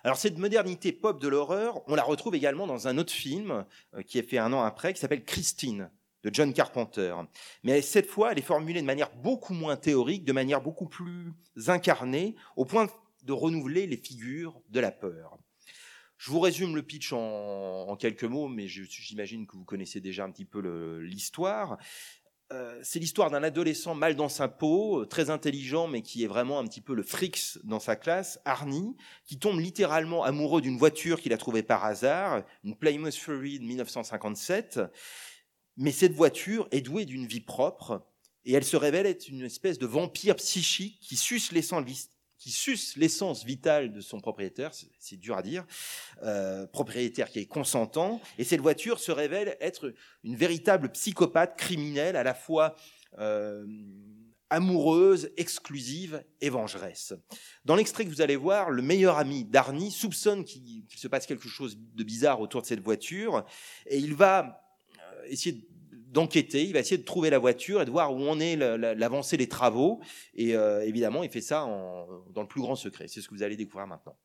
[0.03, 4.01] Alors cette modernité pop de l'horreur, on la retrouve également dans un autre film euh,
[4.01, 5.89] qui est fait un an après, qui s'appelle Christine
[6.23, 7.15] de John Carpenter.
[7.63, 11.33] Mais cette fois, elle est formulée de manière beaucoup moins théorique, de manière beaucoup plus
[11.67, 12.87] incarnée, au point
[13.23, 15.37] de renouveler les figures de la peur.
[16.17, 20.29] Je vous résume le pitch en, quelques mots, mais j'imagine que vous connaissez déjà un
[20.29, 20.59] petit peu
[20.99, 21.79] l'histoire.
[22.51, 26.27] Euh, c'est l'histoire d'un adolescent mal dans sa peau, euh, très intelligent, mais qui est
[26.27, 30.77] vraiment un petit peu le frix dans sa classe, Arnie, qui tombe littéralement amoureux d'une
[30.77, 34.81] voiture qu'il a trouvée par hasard, une Plymouth Fury de 1957.
[35.77, 38.05] Mais cette voiture est douée d'une vie propre,
[38.43, 41.85] et elle se révèle être une espèce de vampire psychique qui suce l'essence
[42.41, 45.63] qui suce l'essence vitale de son propriétaire, c'est dur à dire,
[46.23, 52.15] euh, propriétaire qui est consentant, et cette voiture se révèle être une véritable psychopathe criminelle,
[52.15, 52.75] à la fois
[53.19, 53.63] euh,
[54.49, 57.13] amoureuse, exclusive et vengeresse.
[57.63, 61.47] Dans l'extrait que vous allez voir, le meilleur ami d'Arnie soupçonne qu'il se passe quelque
[61.47, 63.45] chose de bizarre autour de cette voiture,
[63.85, 64.65] et il va
[64.97, 65.70] euh, essayer de
[66.11, 69.37] d'enquêter, il va essayer de trouver la voiture et de voir où on est l'avancée
[69.37, 70.01] des travaux.
[70.35, 71.61] Et euh, évidemment, il fait ça
[72.29, 73.07] dans le plus grand secret.
[73.07, 74.17] C'est ce que vous allez découvrir maintenant.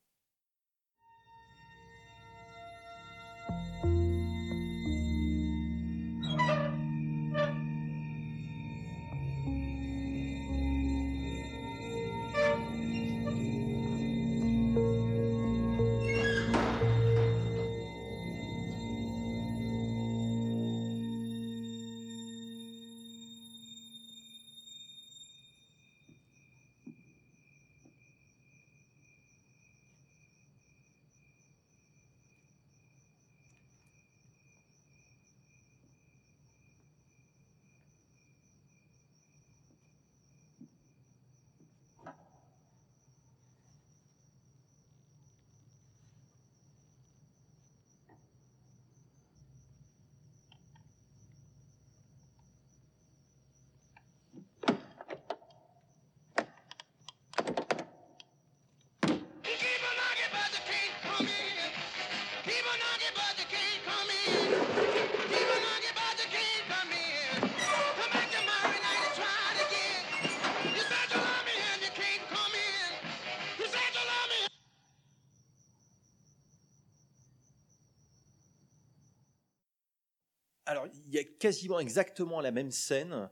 [81.39, 83.29] Quasiment exactement la même scène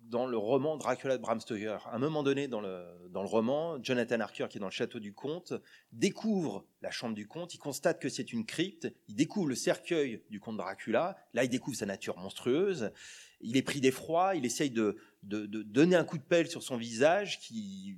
[0.00, 1.86] dans le roman Dracula de Bram Stoker.
[1.86, 4.72] À un moment donné, dans le, dans le roman, Jonathan Harker, qui est dans le
[4.72, 5.52] château du comte,
[5.92, 10.22] découvre la chambre du comte, il constate que c'est une crypte, il découvre le cercueil
[10.30, 12.92] du comte Dracula, là il découvre sa nature monstrueuse,
[13.40, 17.40] il est pris d'effroi, il essaye de, donner un coup de pelle sur son visage
[17.40, 17.96] qui,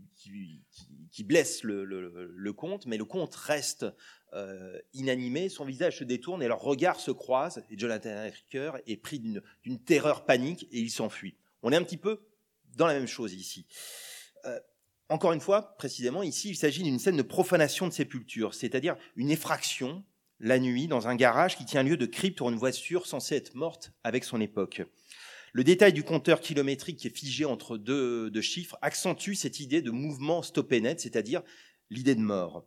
[1.24, 3.86] blesse le, le, comte, mais le comte reste
[4.34, 8.96] euh, inanimé, son visage se détourne et leurs regards se croisent, et Jonathan Harker est
[8.96, 11.36] pris d'une terreur panique et il s'enfuit.
[11.62, 12.22] On est un petit peu
[12.76, 13.66] dans la même chose ici.
[14.46, 14.58] Euh,
[15.08, 19.30] encore une fois, précisément, ici, il s'agit d'une scène de profanation de sépulture, c'est-à-dire une
[19.30, 20.04] effraction
[20.40, 23.54] la nuit dans un garage qui tient lieu de crypte pour une voiture censée être
[23.54, 24.82] morte avec son époque.
[25.52, 29.90] Le détail du compteur kilométrique qui est figé entre deux, chiffres accentue cette idée de
[29.90, 31.42] mouvement stoppé net, c'est-à-dire
[31.90, 32.64] l'idée de mort.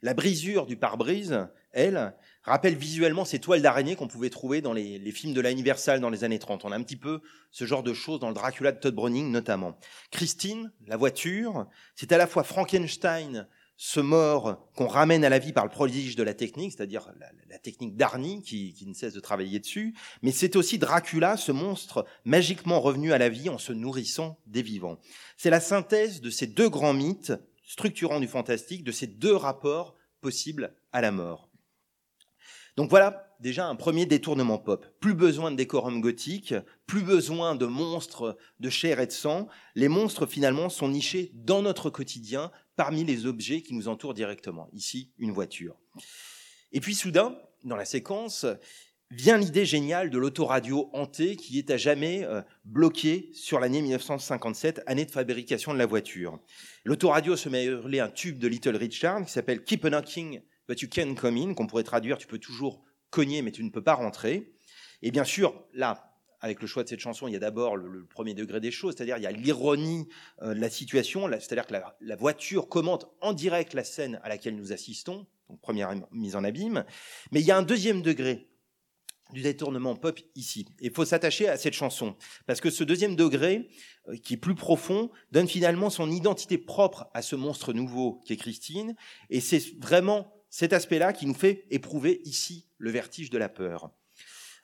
[0.00, 5.12] La brisure du pare-brise, elle, rappelle visuellement ces toiles d'araignée qu'on pouvait trouver dans les,
[5.12, 5.52] films de la
[5.98, 6.64] dans les années 30.
[6.64, 7.20] On a un petit peu
[7.50, 9.78] ce genre de choses dans le Dracula de Todd Browning notamment.
[10.10, 15.52] Christine, la voiture, c'est à la fois Frankenstein, ce mort qu'on ramène à la vie
[15.52, 17.10] par le prodige de la technique, c'est-à-dire
[17.48, 22.04] la, technique d'Arnie qui, ne cesse de travailler dessus, mais c'est aussi Dracula, ce monstre
[22.24, 24.98] magiquement revenu à la vie en se nourrissant des vivants.
[25.36, 27.32] C'est la synthèse de ces deux grands mythes
[27.64, 31.48] structurants du fantastique, de ces deux rapports possibles à la mort.
[32.76, 34.86] Donc voilà déjà un premier détournement pop.
[35.00, 36.54] Plus besoin de décorum gothique,
[36.86, 39.48] plus besoin de monstres de chair et de sang.
[39.74, 44.68] Les monstres finalement sont nichés dans notre quotidien parmi les objets qui nous entourent directement.
[44.72, 45.76] Ici, une voiture.
[46.72, 48.46] Et puis soudain, dans la séquence,
[49.10, 54.82] vient l'idée géniale de l'autoradio hanté qui est à jamais euh, bloqué sur l'année 1957,
[54.86, 56.38] année de fabrication de la voiture.
[56.84, 60.40] L'autoradio se met à hurler un tube de Little Richard qui s'appelle Keep a Knocking
[60.66, 63.70] But You Can Come In, qu'on pourrait traduire tu peux toujours cogner mais tu ne
[63.70, 64.54] peux pas rentrer.
[65.02, 66.11] Et bien sûr, là,
[66.42, 68.94] avec le choix de cette chanson, il y a d'abord le, premier degré des choses,
[68.96, 70.08] c'est-à-dire il y a l'ironie
[70.42, 74.56] euh, de la situation, c'est-à-dire que la, voiture commente en direct la scène à laquelle
[74.56, 76.84] nous assistons, donc première mise en abîme,
[77.30, 78.48] mais il y a un deuxième degré
[79.32, 80.66] du détournement pop ici.
[80.80, 82.16] Il faut s'attacher à cette chanson,
[82.46, 83.70] parce que ce deuxième degré,
[84.08, 88.32] euh, qui est plus profond, donne finalement son identité propre à ce monstre nouveau qui
[88.32, 88.96] est Christine,
[89.30, 93.90] et c'est vraiment cet aspect-là qui nous fait éprouver ici le vertige de la peur.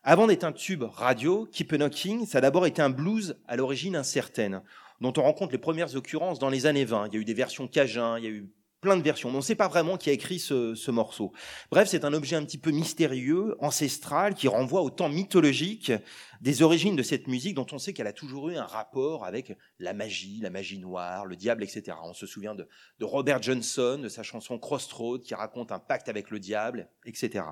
[0.04, 3.96] Avant d'être un tube radio, Keep Knocking, ça a d'abord été un blues à l'origine
[3.96, 4.62] incertaine,
[5.00, 7.08] dont on rencontre les premières occurrences dans les années 20.
[7.08, 8.48] Il y a eu des versions cajun, il y a eu
[8.80, 11.32] plein de versions, on ne sait pas vraiment qui a écrit ce, morceau.
[11.72, 15.92] Bref, c'est un objet un petit peu mystérieux, ancestral, qui renvoie au temps mythologique
[16.40, 19.56] des origines de cette musique dont on sait qu'elle a toujours eu un rapport avec
[19.80, 21.96] la magie, la magie noire, le diable, etc.
[22.04, 22.68] On se souvient de,
[23.00, 27.44] de Robert Johnson, de sa chanson Crossroad, qui raconte un pacte avec le diable, etc.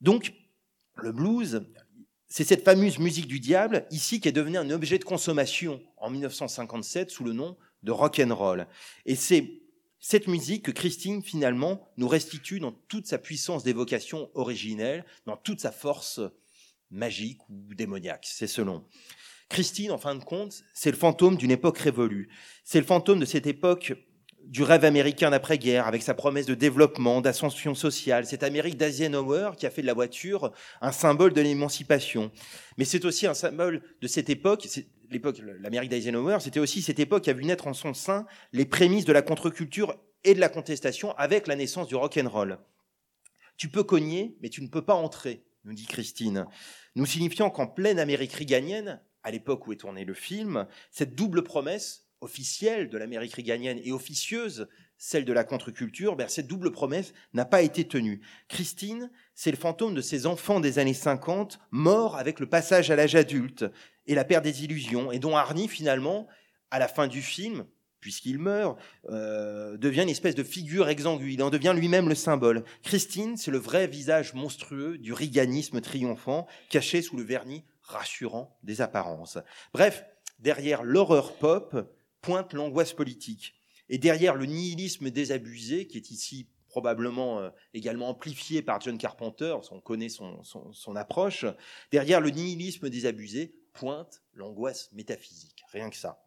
[0.00, 0.32] Donc,
[0.96, 1.64] le blues,
[2.28, 6.10] c'est cette fameuse musique du diable, ici, qui est devenue un objet de consommation en
[6.10, 8.66] 1957 sous le nom de rock and roll.
[9.04, 9.62] Et c'est
[9.98, 15.60] cette musique que Christine, finalement, nous restitue dans toute sa puissance d'évocation originelle, dans toute
[15.60, 16.20] sa force
[16.90, 18.84] magique ou démoniaque, c'est selon.
[19.48, 22.30] Christine, en fin de compte, c'est le fantôme d'une époque révolue.
[22.64, 23.92] C'est le fantôme de cette époque
[24.44, 28.26] du rêve américain d'après-guerre, avec sa promesse de développement, d'ascension sociale.
[28.26, 32.30] Cette Amérique d'Eisenhower qui a fait de la voiture un symbole de l'émancipation.
[32.76, 34.68] Mais c'est aussi un symbole de cette époque,
[35.10, 38.64] l'époque, l'Amérique d'Eisenhower, c'était aussi cette époque qui a vu naître en son sein les
[38.64, 42.58] prémices de la contre-culture et de la contestation avec la naissance du rock and roll.
[43.56, 46.46] Tu peux cogner, mais tu ne peux pas entrer, nous dit Christine,
[46.96, 51.44] nous signifiant qu'en pleine Amérique riganienne, à l'époque où est tourné le film, cette double
[51.44, 57.12] promesse officielle de l'Amérique riganienne et officieuse, celle de la contre-culture, ben, cette double promesse
[57.34, 58.20] n'a pas été tenue.
[58.48, 62.96] Christine, c'est le fantôme de ces enfants des années 50, morts avec le passage à
[62.96, 63.64] l'âge adulte
[64.06, 66.28] et la perte des illusions, et dont Arnie, finalement,
[66.70, 67.66] à la fin du film,
[68.00, 68.78] puisqu'il meurt,
[69.10, 71.22] euh, devient une espèce de figure exsangue.
[71.22, 72.64] Il en devient lui-même le symbole.
[72.82, 78.80] Christine, c'est le vrai visage monstrueux du riganisme triomphant, caché sous le vernis rassurant des
[78.80, 79.38] apparences.
[79.72, 80.04] Bref,
[80.38, 81.76] derrière l'horreur pop,
[82.22, 83.54] pointe l'angoisse politique.
[83.88, 89.54] Et derrière le nihilisme désabusé, qui est ici probablement euh, également amplifié par John Carpenter,
[89.70, 91.44] on connaît son, son, approche,
[91.90, 96.24] derrière le nihilisme désabusé pointe l'angoisse métaphysique, rien que ça.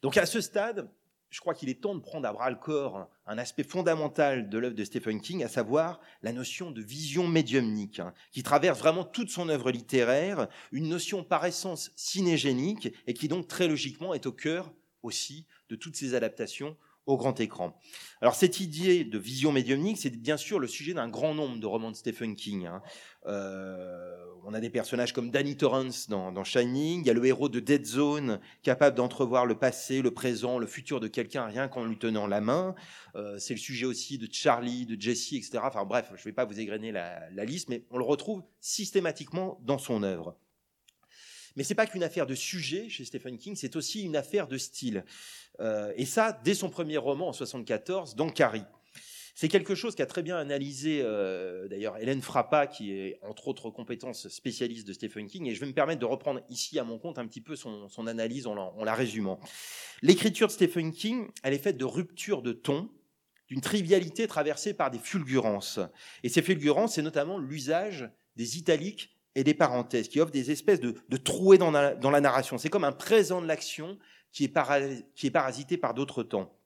[0.00, 0.90] Donc à ce stade,
[1.36, 4.56] je crois qu'il est temps de prendre à bras le corps un aspect fondamental de
[4.56, 9.04] l'œuvre de Stephen King, à savoir la notion de vision médiumnique, hein, qui traverse vraiment
[9.04, 14.24] toute son œuvre littéraire, une notion par essence cinégénique et qui donc très logiquement est
[14.24, 14.72] au cœur
[15.02, 16.74] aussi de toutes ces adaptations
[17.06, 17.78] au grand écran.
[18.20, 21.66] Alors cette idée de vision médiumnique, c'est bien sûr le sujet d'un grand nombre de
[21.66, 22.66] romans de Stephen King.
[22.66, 22.82] Hein.
[23.26, 27.48] Euh, on a des personnages comme Danny Torrance dans, Shining, il y a le héros
[27.48, 31.84] de Dead Zone, capable d'entrevoir le passé, le présent, le futur de quelqu'un rien qu'en
[31.84, 32.74] lui tenant la main.
[33.16, 35.58] Euh, c'est le sujet aussi de Charlie, de Jesse, etc.
[35.62, 38.42] Enfin bref, je ne vais pas vous égrener la, la liste, mais on le retrouve
[38.60, 40.36] systématiquement dans son œuvre.
[41.56, 44.58] Mais c'est pas qu'une affaire de sujet chez Stephen King, c'est aussi une affaire de
[44.58, 45.04] style.
[45.60, 48.64] Euh, et ça, dès son premier roman en 74, dans Carrie.
[49.34, 53.68] C'est quelque chose qu'a très bien analysé euh, d'ailleurs Hélène Frappa, qui est entre autres
[53.68, 56.98] compétences spécialiste de Stephen King, et je vais me permettre de reprendre ici à mon
[56.98, 59.38] compte un petit peu son, analyse en la, en la résumant.
[60.00, 62.88] L'écriture de Stephen King, elle est faite de ruptures de ton,
[63.48, 65.80] d'une trivialité traversée par des fulgurances.
[66.22, 70.80] Et ces fulgurances, c'est notamment l'usage des italiques et des parenthèses, qui offrent des espèces
[70.80, 72.56] de, de trouées dans la, narration.
[72.56, 73.98] C'est comme un présent de l'action
[74.32, 76.58] qui est, parasité par d'autres temps.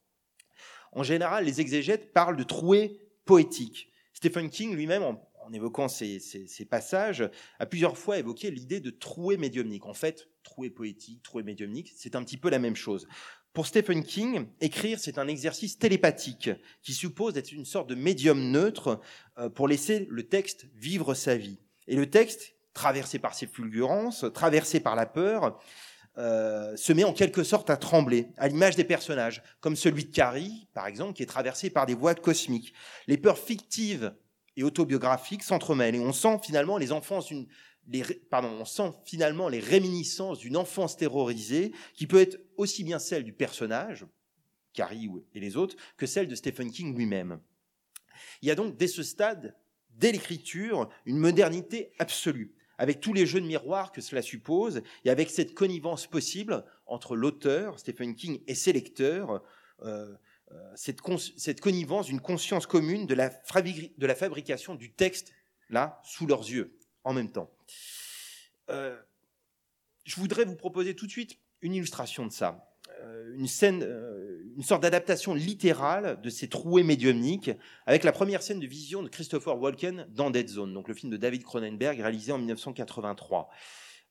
[0.93, 3.93] En général, les exégètes parlent de trouées poétiques.
[4.15, 9.37] Stephen King lui-même, en, évoquant ces, ces, passages, a plusieurs fois évoqué l'idée de trouée
[9.37, 9.87] médiumnique.
[9.87, 13.09] En fait, trouée poétique, trouée médiumnique, c'est un petit peu la même chose.
[13.53, 16.51] Pour Stephen King, écrire, c'est un exercice télépathique
[16.83, 19.01] qui suppose d'être une sorte de médium neutre
[19.39, 21.59] euh, pour laisser le texte vivre sa vie.
[21.89, 25.59] Et le texte, traversé par ces fulgurances, traversé par la peur,
[26.19, 30.11] euh, se met en quelque sorte à trembler, à l'image des personnages, comme celui de
[30.11, 32.75] Carrie, par exemple, qui est traversé par des voies cosmiques.
[33.07, 34.13] Les peurs fictives
[34.57, 37.33] et autobiographiques s'entremêlent et on sent finalement les enfances
[37.89, 42.99] les, pardon, on sent finalement les réminiscences d'une enfance terrorisée qui peut être aussi bien
[42.99, 44.07] celle du personnage,
[44.73, 47.41] Carrie et les autres, que celle de Stephen King lui-même.
[48.43, 49.57] Il y a donc dès ce stade,
[49.91, 55.11] dès l'écriture, une modernité absolue avec tous les jeux de miroir que cela suppose, et
[55.11, 59.43] avec cette connivence possible entre l'auteur, Stephen King, et ses lecteurs,
[59.83, 60.17] euh,
[60.51, 63.29] euh, cette, connivence d'une conscience commune de la,
[64.15, 65.35] fabrication du texte,
[65.69, 67.55] là, sous leurs yeux, en même temps.
[68.71, 68.99] Euh,
[70.05, 72.70] je voudrais vous proposer tout de suite une illustration de ça.
[73.03, 77.51] Euh, une scène, euh, une sorte d'adaptation littérale de ces trouées médiumniques,
[77.87, 81.11] avec la première scène de vision de Christopher Walken dans Dead Zone, donc le film
[81.11, 83.49] de David Cronenberg réalisé en 1983.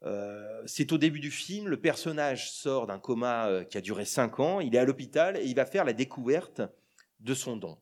[0.03, 4.39] Euh, c'est au début du film, le personnage sort d'un coma qui a duré cinq
[4.39, 6.61] ans, il est à l'hôpital et il va faire la découverte
[7.19, 7.77] de son don.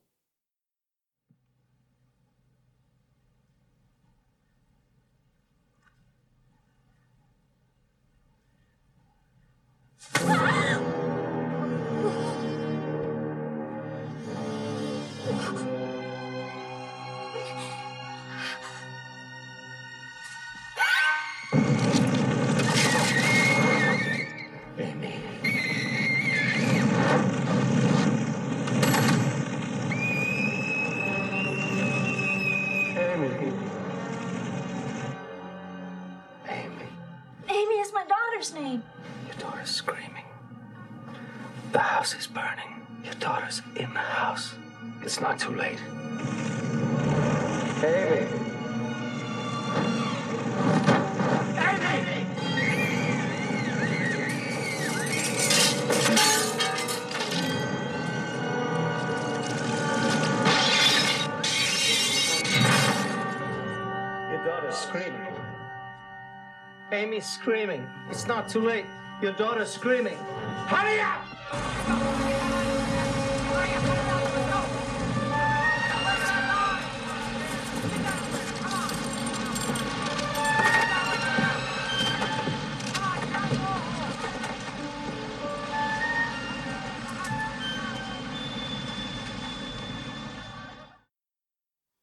[38.38, 38.82] daughter's name?
[39.26, 40.24] Your daughter's screaming.
[41.72, 42.86] The house is burning.
[43.02, 44.54] Your daughter's in the house.
[45.02, 45.80] It's not too late.
[47.80, 48.47] Hey.
[69.20, 70.16] Your daughter's screaming.
[70.68, 71.24] Hurry up!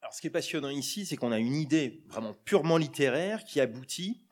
[0.01, 3.61] Alors, ce qui est passionnant ici, c'est qu'on a une idée vraiment purement littéraire qui
[3.61, 4.24] aboutit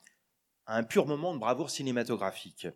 [0.68, 2.68] un pur moment de bravoure cinématographique.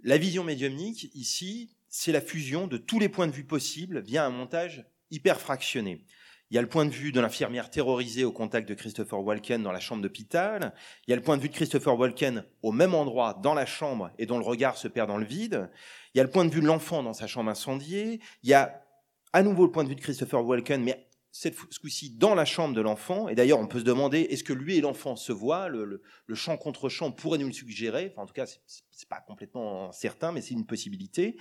[0.00, 4.24] La vision médiumnique, ici, c'est la fusion de tous les points de vue possibles via
[4.24, 6.04] un montage hyper fractionné.
[6.50, 9.62] Il y a le point de vue de l'infirmière terrorisée au contact de Christopher Walken
[9.62, 10.74] dans la chambre d'hôpital.
[11.06, 13.64] Il y a le point de vue de Christopher Walken au même endroit dans la
[13.64, 15.70] chambre et dont le regard se perd dans le vide.
[16.14, 18.20] Il y a le point de vue de l'enfant dans sa chambre incendiée.
[18.42, 18.84] Il y a
[19.32, 22.44] à nouveau le point de vue de Christopher Walken, mais cette, ce coup-ci dans la
[22.44, 23.28] chambre de l'enfant.
[23.28, 26.34] Et d'ailleurs, on peut se demander est-ce que lui et l'enfant se voient le, le,
[26.34, 28.12] champ contre champ pourrait nous le suggérer?
[28.12, 31.36] Enfin, en tout cas, c'est pas complètement certain, mais c'est une possibilité.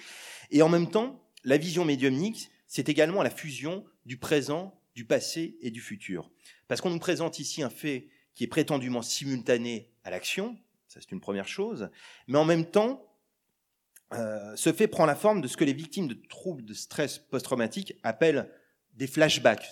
[0.50, 5.58] Et en même temps, la vision médiumnique, c'est également la fusion du présent, du passé
[5.62, 6.32] et du futur.
[6.70, 11.12] Parce qu'on nous présente ici un fait qui est prétendument simultané à l'action, ça c'est
[11.12, 11.90] une première chose,
[12.28, 13.06] mais en même temps,
[14.14, 17.20] euh, ce fait prend la forme de ce que les victimes de troubles de stress
[17.20, 18.50] post-traumatique appellent
[18.96, 19.68] des flashbacks,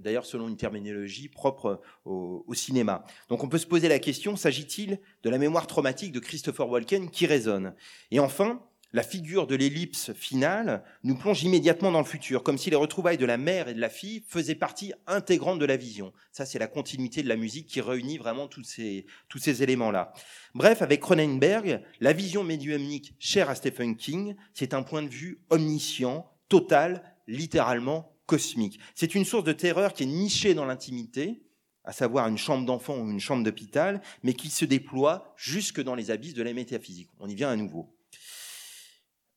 [0.00, 3.04] d'ailleurs selon une terminologie propre au, cinéma.
[3.28, 7.10] Donc on peut se poser la question, s'agit-il de la mémoire traumatique de Christopher Walken
[7.10, 7.74] qui résonne?
[8.10, 12.68] Et enfin, la figure de l'ellipse finale nous plonge immédiatement dans le futur, comme si
[12.68, 16.12] les retrouvailles de la mère et de la fille faisaient partie intégrante de la vision.
[16.30, 20.12] Ça, c'est la continuité de la musique qui réunit vraiment tous ces, tous ces éléments-là.
[20.54, 25.40] Bref, avec Cronenberg, la vision médiumnique chère à Stephen King, c'est un point de vue
[25.48, 28.80] omniscient, total, littéralement cosmique.
[28.94, 31.42] C'est une source de terreur qui est nichée dans l'intimité,
[31.84, 35.94] à savoir une chambre d'enfant ou une chambre d'hôpital, mais qui se déploie jusque dans
[35.94, 37.10] les abysses de la métaphysique.
[37.20, 37.94] On y vient à nouveau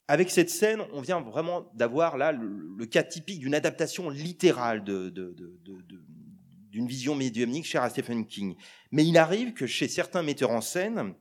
[0.07, 5.27] avec cette scène, on vient vraiment d'avoir là le, cas typique d'une adaptation littérale d'une
[6.87, 8.55] vision médiumnique chère à Stephen King.
[8.91, 11.15] Mais il arrive que chez certains metteurs en scène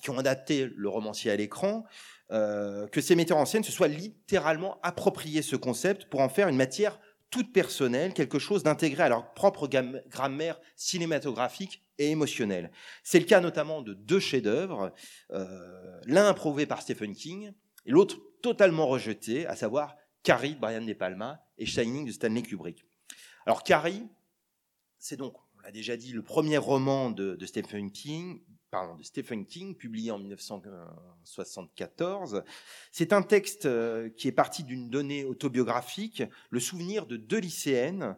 [0.00, 1.84] qui ont adapté le romancier à l'écran,
[2.30, 6.48] euh, que ces metteurs en scène se soient littéralement appropriés ce concept pour en faire
[6.48, 6.98] une matière
[7.34, 12.70] toute personnelle, quelque chose d'intégré à leur propre grammaire cinématographique et émotionnelle.
[13.02, 14.94] C'est le cas notamment de deux chefs-d'œuvre,
[15.32, 17.52] euh, l'un approuvé par Stephen King,
[17.86, 22.42] et l'autre totalement rejeté, à savoir Carrie de Brian De Palma et Shining de Stanley
[22.42, 22.84] Kubrick.
[23.46, 24.06] Alors Carrie,
[25.00, 28.42] c'est donc, on l'a déjà dit, le premier roman de, Stephen King,
[28.74, 32.42] pardon, de Stephen King, publié en 1974.
[32.90, 38.16] C'est un texte euh, qui est parti d'une donnée autobiographique, le souvenir de deux lycéennes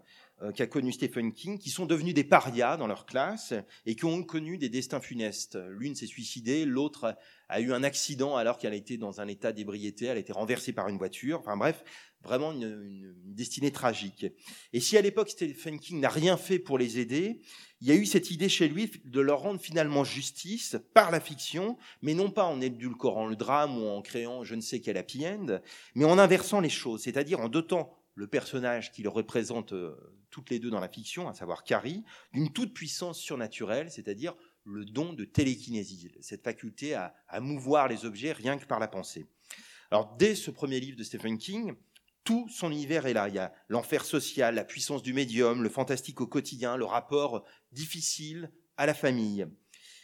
[0.55, 3.55] qu'a connu Stephen King, qui sont devenus des parias dans leur classe
[3.87, 5.59] et qui ont connu des destins funestes.
[5.71, 7.17] L'une s'est suicidée, l'autre
[7.49, 10.73] a eu un accident alors qu'elle était dans un état d'ébriété, elle a été renversée
[10.73, 11.41] par une voiture.
[11.41, 11.85] Enfin bref,
[12.23, 14.27] vraiment une, une, destinée tragique.
[14.73, 17.41] Et si à l'époque Stephen King n'a rien fait pour les aider,
[17.81, 21.21] il y a eu cette idée chez lui de leur rendre finalement justice par la
[21.21, 24.97] fiction, mais non pas en édulcorant le drame ou en créant je ne sais quel
[24.97, 25.61] happy end,
[25.95, 29.95] mais en inversant les choses, c'est-à-dire en dotant le personnage qui le représente euh,
[30.37, 34.35] toutes les deux dans la fiction, à savoir Carrie, d'une toute puissance surnaturelle, c'est-à-dire
[34.65, 39.25] le don de télékinésie, cette faculté à, mouvoir les objets rien que par la pensée.
[39.91, 41.73] Alors dès ce premier livre de Stephen King,
[42.23, 43.31] tout son univers est là.
[43.31, 47.47] Il y a l'enfer social, la puissance du médium, le fantastique au quotidien, le rapport
[47.73, 49.47] difficile à la famille.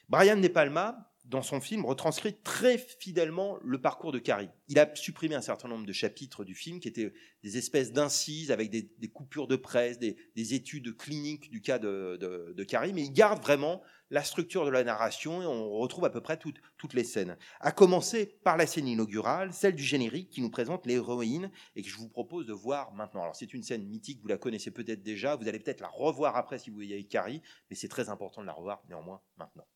[0.08, 4.50] Brian De Palma, dans son film, retranscrit très fidèlement le parcours de Carrie.
[4.68, 7.12] Il a supprimé un certain nombre de chapitres du film qui étaient
[7.42, 10.16] des espèces d'incises avec des, coupures de presse, des,
[10.54, 15.42] études cliniques du cas de, Carrie, mais il garde vraiment la structure de la narration
[15.42, 17.38] et on retrouve à peu près toutes, toutes les scènes.
[17.60, 21.88] À commencer par la scène inaugurale, celle du générique qui nous présente l'héroïne et que
[21.88, 23.22] je vous propose de voir maintenant.
[23.22, 26.36] Alors c'est une scène mythique, vous la connaissez peut-être déjà, vous allez peut-être la revoir
[26.36, 29.66] après si vous voyez Carrie, mais c'est très important de la revoir néanmoins maintenant.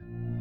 [0.00, 0.39] Thank you.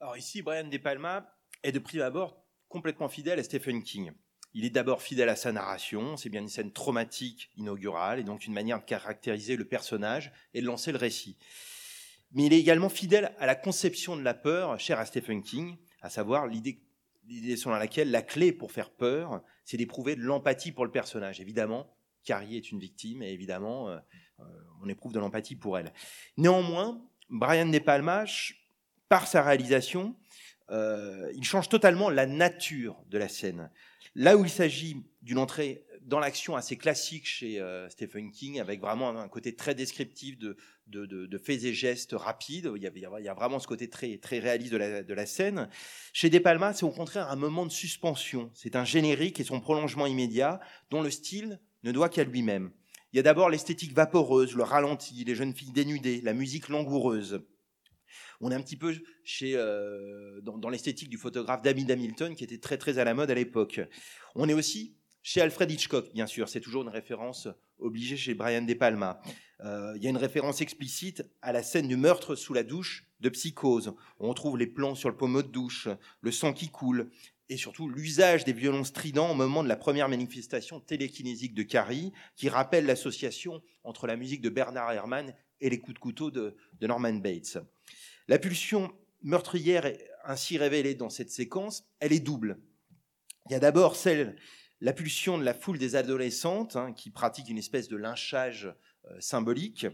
[0.00, 1.26] Alors ici, Brian De Palma
[1.62, 4.12] est de prime abord complètement fidèle à Stephen King.
[4.52, 8.46] Il est d'abord fidèle à sa narration, c'est bien une scène traumatique inaugurale et donc
[8.46, 11.36] une manière de caractériser le personnage et de lancer le récit.
[12.32, 15.76] Mais il est également fidèle à la conception de la peur chère à Stephen King,
[16.04, 16.78] à savoir l'idée
[17.56, 21.40] selon laquelle la clé pour faire peur, c'est d'éprouver de l'empathie pour le personnage.
[21.40, 23.96] Évidemment, Carrie est une victime et évidemment, euh,
[24.40, 24.44] euh,
[24.82, 25.94] on éprouve de l'empathie pour elle.
[26.36, 27.00] Néanmoins,
[27.30, 28.26] Brian De Palma,
[29.08, 30.14] par sa réalisation,
[30.70, 33.70] euh, il change totalement la nature de la scène.
[34.14, 38.80] Là où il s'agit d'une entrée dans l'action assez classique chez euh, Stephen King, avec
[38.80, 43.66] vraiment un côté très descriptif de, faits et gestes rapides, il y a, vraiment ce
[43.66, 45.68] côté très, réaliste de la, de la scène.
[46.12, 48.50] Chez De Palma, c'est au contraire un moment de suspension.
[48.54, 52.70] C'est un générique et son prolongement immédiat, dont le style ne doit qu'à lui-même.
[53.12, 57.42] Il y a d'abord l'esthétique vaporeuse, le ralenti, les jeunes filles dénudées, la musique langoureuse.
[58.40, 62.44] On est un petit peu chez, euh, dans, dans l'esthétique du photographe David Hamilton, qui
[62.44, 63.80] était très très à la mode à l'époque.
[64.34, 66.48] On est aussi chez Alfred Hitchcock, bien sûr.
[66.50, 67.48] C'est toujours une référence
[67.78, 69.20] obligée chez Brian De Palma.
[69.60, 73.06] Euh, il y a une référence explicite à la scène du meurtre sous la douche
[73.20, 73.94] de Psychose.
[74.20, 75.88] On trouve les plans sur le pommeau de douche,
[76.20, 77.10] le sang qui coule,
[77.48, 82.12] et surtout l'usage des violons stridents au moment de la première manifestation télékinésique de Carrie,
[82.36, 86.54] qui rappelle l'association entre la musique de Bernard Herrmann et les coups de couteau de,
[86.80, 87.56] de Norman Bates.
[88.28, 89.90] La pulsion meurtrière
[90.26, 92.58] ainsi révélée dans cette séquence, elle est double.
[93.48, 94.36] Il y a d'abord celle,
[94.84, 98.66] la pulsion de la foule des adolescentes hein, qui pratiquent une espèce de lynchage
[99.06, 99.86] euh, symbolique.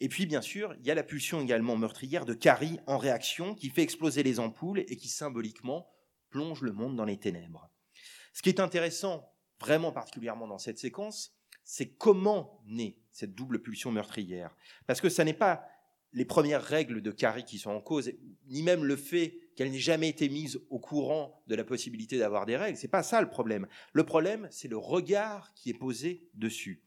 [0.00, 3.54] Et puis, bien sûr, il y a la pulsion également meurtrière de Carrie en réaction
[3.54, 5.88] qui fait exploser les ampoules et qui symboliquement
[6.30, 7.70] plonge le monde dans les ténèbres.
[8.32, 13.92] Ce qui est intéressant, vraiment particulièrement dans cette séquence, c'est comment naît cette double pulsion
[13.92, 14.56] meurtrière.
[14.88, 15.64] Parce que ça n'est pas
[16.12, 18.10] les premières règles de Carrie qui sont en cause,
[18.48, 22.46] ni même le fait qu'elle n'ait jamais été mise au courant de la possibilité d'avoir
[22.46, 22.78] des règles.
[22.78, 23.66] C'est pas ça le problème.
[23.92, 26.84] Le problème, c'est le regard qui est posé dessus.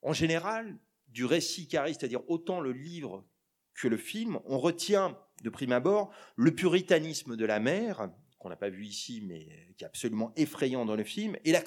[0.00, 3.28] En général, du récit Carrie, c'est-à-dire autant le livre
[3.74, 8.56] que le film, on retient de prime abord le puritanisme de la mère, qu'on n'a
[8.56, 9.46] pas vu ici, mais
[9.76, 11.62] qui est absolument effrayant dans le film, et la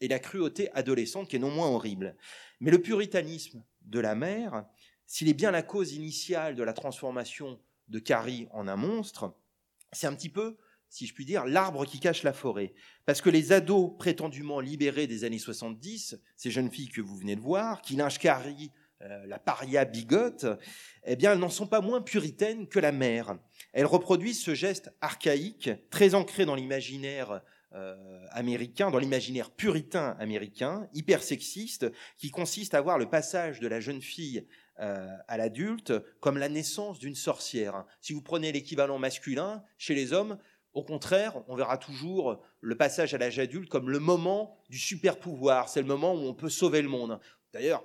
[0.00, 2.16] et la cruauté adolescente qui est non moins horrible.
[2.60, 4.66] Mais le puritanisme de la mère,
[5.04, 9.34] s'il est bien la cause initiale de la transformation de Carrie en un monstre,
[9.92, 10.56] c'est un petit peu,
[10.88, 12.74] si je puis dire, l'arbre qui cache la forêt.
[13.04, 17.36] Parce que les ados prétendument libérés des années 70, ces jeunes filles que vous venez
[17.36, 18.70] de voir, qui lynchent Carrie,
[19.02, 20.46] euh, la paria bigote,
[21.04, 23.38] eh bien, elles n'en sont pas moins puritaines que la mère.
[23.74, 27.42] Elles reproduisent ce geste archaïque, très ancré dans l'imaginaire
[27.74, 33.68] euh, américain, dans l'imaginaire puritain américain, hyper sexiste, qui consiste à voir le passage de
[33.68, 34.46] la jeune fille
[34.78, 37.84] à l'adulte comme la naissance d'une sorcière.
[38.00, 40.38] Si vous prenez l'équivalent masculin, chez les hommes,
[40.74, 45.18] au contraire, on verra toujours le passage à l'âge adulte comme le moment du super
[45.18, 45.68] pouvoir.
[45.70, 47.18] C'est le moment où on peut sauver le monde.
[47.54, 47.82] D'ailleurs,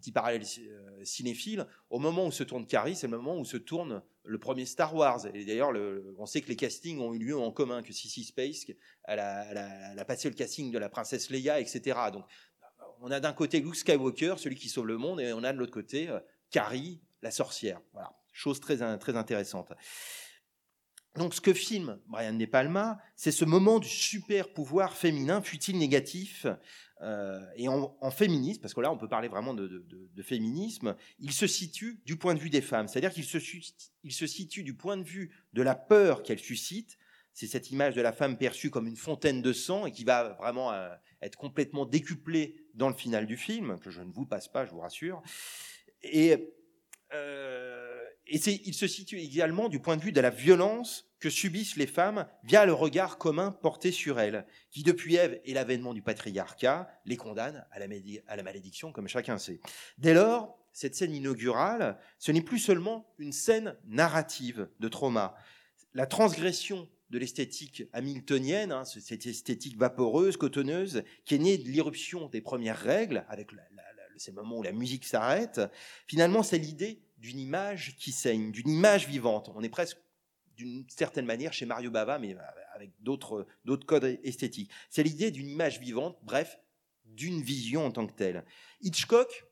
[0.00, 3.56] petit parallèle euh, cinéphile, au moment où se tourne Carrie, c'est le moment où se
[3.56, 5.24] tourne le premier Star Wars.
[5.34, 8.24] Et d'ailleurs, le- on sait que les castings ont eu lieu en commun, que Sissy
[8.24, 8.66] Space,
[9.04, 11.96] a- elle a passé le casting de la princesse Leia, etc.
[12.12, 12.24] Donc,
[13.00, 15.58] on a d'un côté Luke Skywalker, celui qui sauve le monde, et on a de
[15.58, 16.18] l'autre côté euh,
[16.50, 17.80] Carrie, la sorcière.
[17.92, 19.72] Voilà, chose très, très intéressante.
[21.16, 25.78] Donc, ce que filme Brian De Palma, c'est ce moment du super pouvoir féminin, fut-il
[25.78, 26.46] négatif,
[27.02, 29.84] euh, et en, en féminisme, parce que là, on peut parler vraiment de,
[30.22, 34.74] féminisme, il se situe du point de vue des femmes, c'est-à-dire qu'il se, situe du
[34.74, 36.98] point de vue de la peur qu'elle suscite.
[37.36, 40.30] C'est cette image de la femme perçue comme une fontaine de sang et qui va
[40.40, 40.88] vraiment euh,
[41.20, 44.70] être complètement décuplée dans le final du film, que je ne vous passe pas, je
[44.70, 45.22] vous rassure.
[46.00, 46.54] Et,
[47.12, 51.86] euh, il se situe également du point de vue de la violence que subissent les
[51.86, 56.88] femmes via le regard commun porté sur elles, qui depuis Ève et l'avènement du patriarcat
[57.04, 57.86] les condamne à la,
[58.28, 59.60] à la malédiction, comme chacun sait.
[59.98, 65.36] Dès lors, cette scène inaugurale, ce n'est plus seulement une scène narrative de trauma.
[65.92, 71.68] La transgression de l'esthétique hamiltonienne, hein, ce- cette esthétique vaporeuse, cotonneuse, qui est née de
[71.68, 75.60] l'irruption des premières règles, avec la- la- la- c'est le moment où la musique s'arrête,
[76.06, 79.50] finalement, c'est l'idée d'une image qui saigne, d'une image vivante.
[79.54, 79.98] On est presque
[80.56, 82.34] d'une certaine manière chez Mario Bava, mais
[82.74, 83.46] avec d'autres
[83.86, 84.70] codes esthétiques.
[84.90, 86.58] C'est l'idée d'une image vivante, bref,
[87.04, 88.44] d'une vision en tant que telle.
[88.80, 89.44] Hitchcock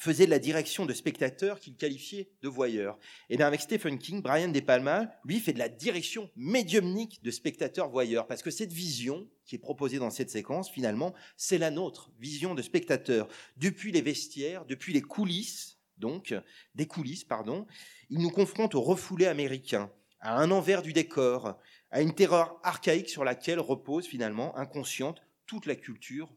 [0.00, 2.98] faisait de la direction de spectateurs qu'il qualifiait de voyeurs.
[3.30, 7.30] Et bien avec Stephen King, Brian De Palma, lui, fait de la direction médiumnique de
[7.30, 11.70] spectateurs voyeurs, parce que cette vision qui est proposée dans cette séquence, finalement, c'est la
[11.70, 13.28] nôtre, vision de spectateurs.
[13.56, 16.34] Depuis les vestiaires, depuis les coulisses, donc,
[16.74, 17.66] des coulisses, pardon,
[18.10, 19.90] il nous confronte au refoulé américain,
[20.20, 21.58] à un envers du décor,
[21.90, 26.32] à une terreur archaïque sur laquelle repose finalement, inconsciente, toute la culture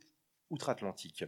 [0.50, 1.26] outre-Atlantique.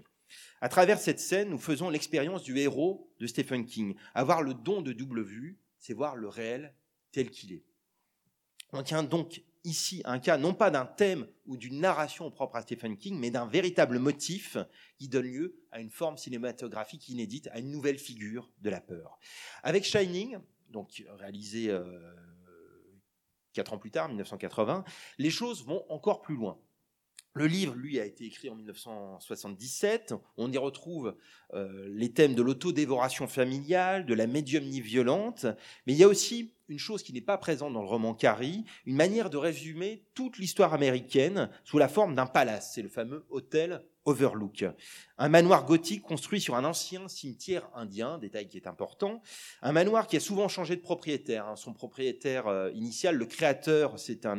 [0.62, 3.96] À travers cette scène, nous faisons l'expérience du héros de Stephen King.
[4.14, 6.74] Avoir le don de double vue, c'est voir le réel
[7.12, 7.64] tel qu'il est.
[8.72, 12.62] On tient donc ici un cas non pas d'un thème ou d'une narration propre à
[12.62, 14.58] Stephen King, mais d'un véritable motif
[14.98, 19.20] qui donne lieu à une forme cinématographique inédite, à une nouvelle figure de la peur.
[19.62, 20.38] Avec Shining,
[20.70, 21.84] donc réalisé euh,
[23.54, 24.84] quatre ans plus tard, 1980,
[25.18, 26.58] les choses vont encore plus loin.
[27.36, 30.14] Le livre, lui, a été écrit en 1977.
[30.38, 31.16] On y retrouve
[31.54, 35.48] euh, les thèmes de l'autodévoration familiale, de la médiumnie violente,
[35.88, 38.64] mais il y a aussi une chose qui n'est pas présente dans le roman Carrie,
[38.86, 42.72] une manière de résumer toute l'histoire américaine sous la forme d'un palace.
[42.74, 44.66] C'est le fameux hôtel Overlook.
[45.18, 49.22] Un manoir gothique construit sur un ancien cimetière indien, détail qui est important.
[49.62, 51.48] Un manoir qui a souvent changé de propriétaire.
[51.48, 51.56] Hein.
[51.56, 54.38] Son propriétaire euh, initial, le créateur, c'est un,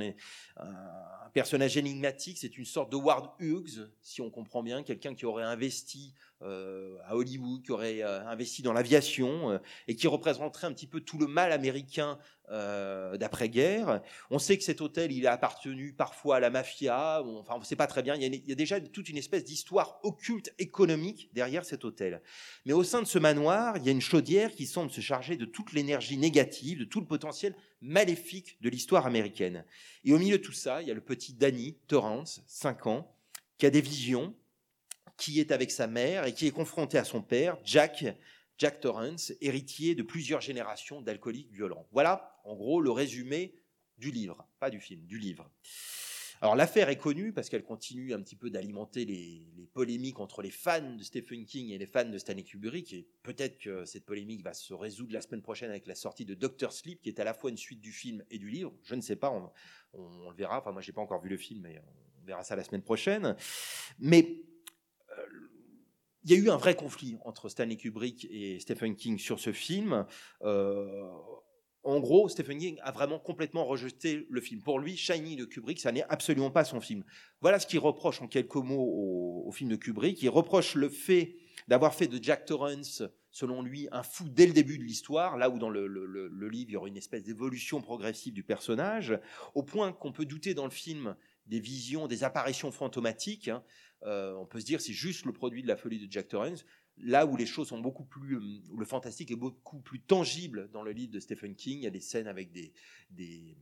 [1.32, 5.42] personnage énigmatique, c'est une sorte de Ward Hughes, si on comprend bien, quelqu'un qui aurait
[5.42, 9.58] investi à Hollywood, qui aurait euh, investi dans l'aviation euh,
[9.88, 12.18] et qui représenterait un petit peu tout le mal américain
[12.50, 14.02] d'après-guerre.
[14.30, 17.22] On sait que cet hôtel, il a appartenu parfois à la mafia.
[17.24, 18.16] enfin, on ne sait pas très bien.
[18.16, 21.86] Il y, a, il y a déjà toute une espèce d'histoire occulte économique derrière cet
[21.86, 22.20] hôtel.
[22.66, 25.38] Mais au sein de ce manoir, il y a une chaudière qui semble se charger
[25.38, 29.64] de toute l'énergie négative, de tout le potentiel maléfique de l'histoire américaine.
[30.04, 33.16] Et au milieu de tout ça, il y a le petit Danny Torrance, 5 ans,
[33.56, 34.34] qui a des visions,
[35.16, 38.04] qui est avec sa mère et qui est confronté à son père, Jack,
[38.58, 41.86] Jack Torrance, héritier de plusieurs générations d'alcooliques violents.
[41.92, 43.54] Voilà, en gros, le résumé
[43.98, 45.50] du livre, pas du film, du livre.
[46.40, 50.50] Alors l'affaire est connue parce qu'elle continue un petit peu d'alimenter les, polémiques entre les
[50.50, 52.92] fans de Stephen King et les fans de Stanley Kubrick.
[52.92, 56.34] Et peut-être que cette polémique va se résoudre la semaine prochaine avec la sortie de
[56.34, 58.72] Doctor Sleep, qui est à la fois une suite du film et du livre.
[58.82, 59.30] Je ne sais pas,
[59.94, 60.58] on, le verra.
[60.58, 61.80] Enfin, moi, j'ai pas encore vu le film, mais
[62.20, 63.36] on verra ça la semaine prochaine.
[63.98, 64.42] Mais
[66.24, 69.52] il y a eu un vrai conflit entre Stanley Kubrick et Stephen King sur ce
[69.52, 70.06] film.
[70.42, 71.10] Euh,
[71.82, 74.62] en gros, Stephen King a vraiment complètement rejeté le film.
[74.62, 77.04] Pour lui, Shiny de Kubrick, ça n'est absolument pas son film.
[77.42, 80.22] Voilà ce qu'il reproche en quelques mots au, film de Kubrick.
[80.22, 81.36] Il reproche le fait
[81.68, 85.50] d'avoir fait de Jack Torrance, selon lui, un fou dès le début de l'histoire, là
[85.50, 85.86] où dans le,
[86.48, 89.18] livre, il y aura une espèce d'évolution progressive du personnage,
[89.54, 91.14] au point qu'on peut douter dans le film
[91.46, 93.48] des visions, des apparitions fantomatiques.
[93.48, 93.62] Hein.
[94.06, 96.64] Euh, on peut se dire c'est juste le produit de la folie de Jack Torrance.
[96.98, 100.70] Là où les choses sont beaucoup plus, euh, où le fantastique est beaucoup plus tangible
[100.72, 102.72] dans le livre de Stephen King, il y a des scènes avec des,
[103.10, 103.56] des,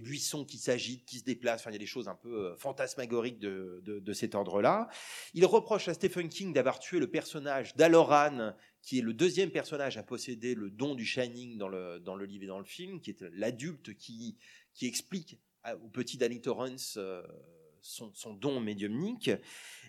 [0.00, 1.60] buissons qui s'agitent, qui se déplacent.
[1.60, 4.88] Enfin, il y a des choses un peu euh, fantasmagoriques de, de, cet ordre-là.
[5.32, 9.96] Il reproche à Stephen King d'avoir tué le personnage d'Aloran, qui est le deuxième personnage
[9.96, 13.00] à posséder le don du Shining dans le, dans le livre et dans le film,
[13.00, 14.36] qui est l'adulte qui,
[14.74, 15.38] qui explique
[15.82, 16.98] au petit Danny Torrance
[17.82, 19.30] son, don médiumnique.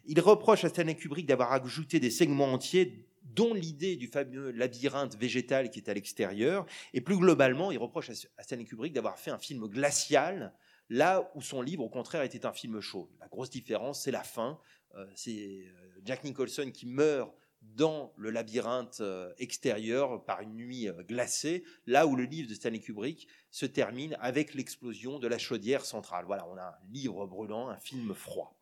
[0.05, 5.15] Il reproche à Stanley Kubrick d'avoir ajouté des segments entiers dont l'idée du fameux labyrinthe
[5.15, 6.65] végétal qui est à l'extérieur.
[6.93, 10.53] Et plus globalement, il reproche à Stanley Kubrick d'avoir fait un film glacial,
[10.89, 13.09] là où son livre, au contraire, était un film chaud.
[13.19, 14.59] La grosse différence, c'est la fin.
[14.95, 17.33] Euh, c'est euh, Jack Nicholson qui meurt
[17.75, 22.53] dans le labyrinthe euh, extérieur par une nuit euh, glacée, là où le livre de
[22.53, 26.25] Stanley Kubrick se termine avec l'explosion de la chaudière centrale.
[26.25, 28.59] Voilà, on a un livre brûlant, un film froid.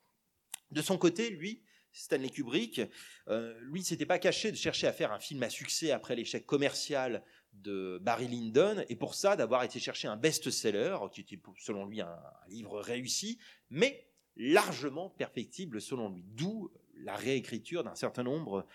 [0.71, 2.81] De son côté, lui, Stanley Kubrick,
[3.27, 6.45] euh, lui, s'était pas caché de chercher à faire un film à succès après l'échec
[6.45, 7.23] commercial
[7.53, 11.99] de Barry Lyndon, et pour ça d'avoir été chercher un best-seller, qui était selon lui
[11.99, 13.39] un livre réussi,
[13.69, 16.23] mais largement perfectible selon lui.
[16.23, 18.65] D'où la réécriture d'un certain nombre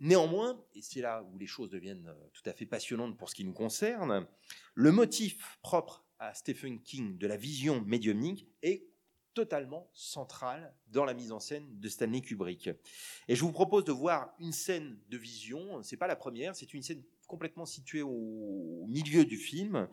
[0.00, 3.36] Néanmoins, et c'est là où les choses deviennent euh, tout à fait passionnantes pour ce
[3.36, 4.26] qui nous concerne,
[4.74, 8.86] le motif propre à Stephen King de la vision médiumnique est
[9.34, 12.70] totalement central dans la mise en scène de Stanley Kubrick.
[13.28, 16.74] Et je vous propose de voir une scène de vision, c'est pas la première, c'est
[16.74, 17.02] une scène
[17.32, 19.88] complètement située au, milieu du film,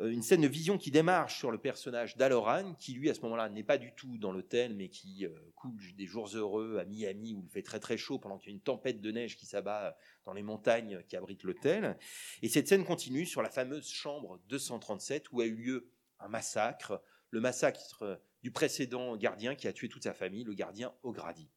[0.00, 3.20] euh, une scène de vision qui démarre sur le personnage d'Aloran, qui lui à ce
[3.20, 6.86] moment-là n'est pas du tout dans l'hôtel, mais qui euh, coule des jours heureux à
[6.86, 9.36] Miami où il fait très très chaud pendant qu'il y a une tempête de neige
[9.36, 11.98] qui s'abat dans les montagnes qui abritent l'hôtel.
[12.40, 17.02] Et cette scène continue sur la fameuse chambre 237 où a eu lieu un massacre,
[17.28, 21.50] le massacre du précédent gardien qui a tué toute sa famille, le gardien O'Grady.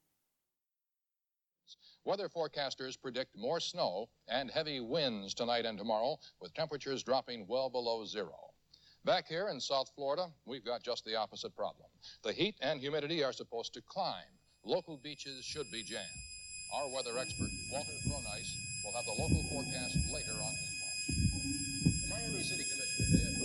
[2.03, 7.69] Weather forecasters predict more snow and heavy winds tonight and tomorrow, with temperatures dropping well
[7.69, 8.35] below zero.
[9.05, 11.89] Back here in South Florida, we've got just the opposite problem.
[12.23, 14.33] The heat and humidity are supposed to climb.
[14.65, 16.05] Local beaches should be jammed.
[16.73, 18.51] Our weather expert, Walter Cronice,
[18.83, 22.01] will have the local forecast later on his watch.
[22.01, 23.40] The Miami City Commission today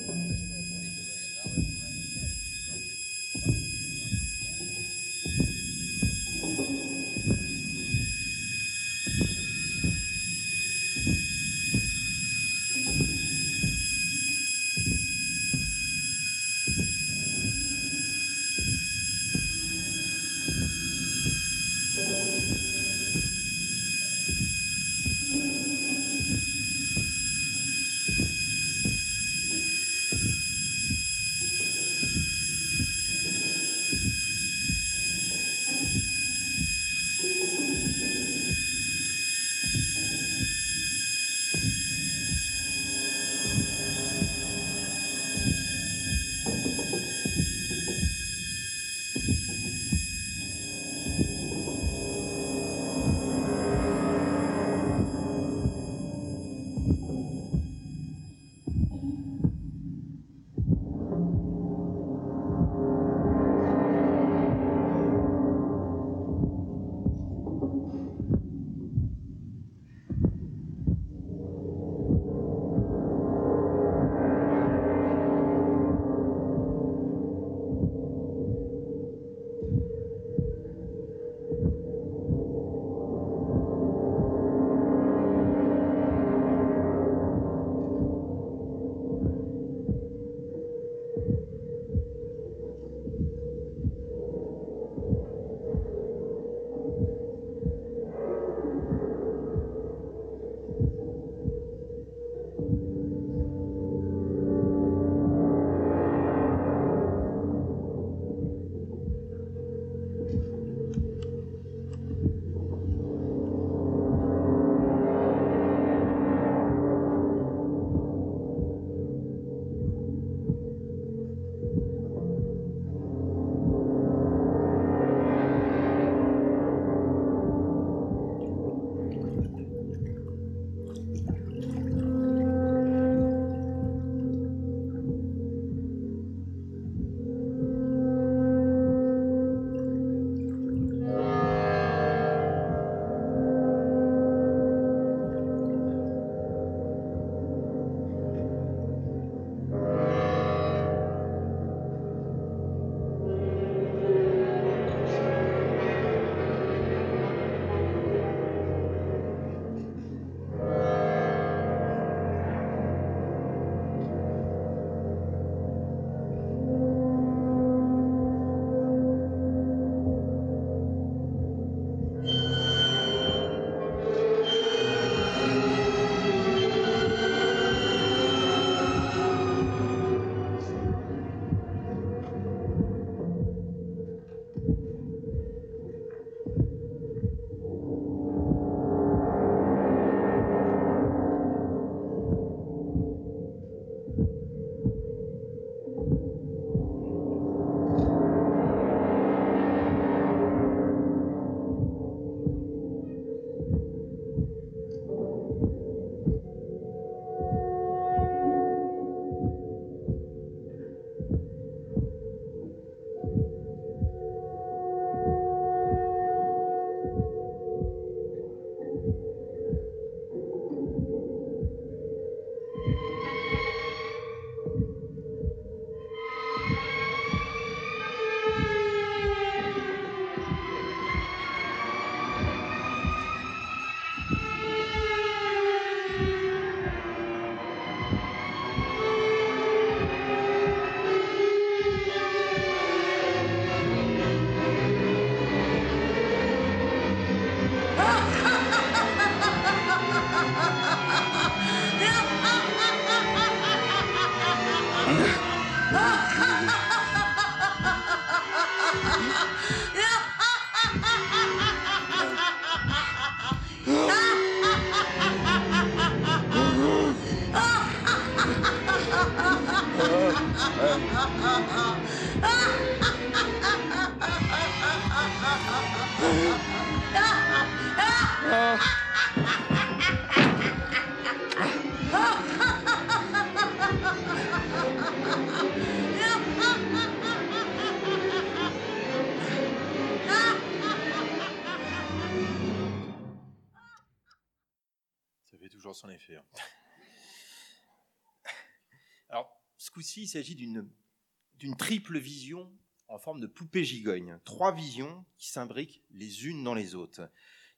[300.27, 302.69] il s'agit d'une triple vision
[303.07, 304.41] en forme de poupée gigogne.
[304.45, 307.31] Trois visions qui s'imbriquent les unes dans les autres.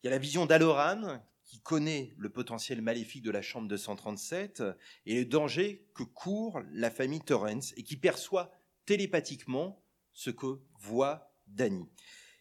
[0.02, 4.62] Il y a la vision d'Aloran, qui connaît le potentiel maléfique de la chambre 237
[5.04, 8.50] et le danger que court la famille Torrance et qui perçoit
[8.86, 9.84] télépathiquement
[10.14, 11.84] ce que voit Danny.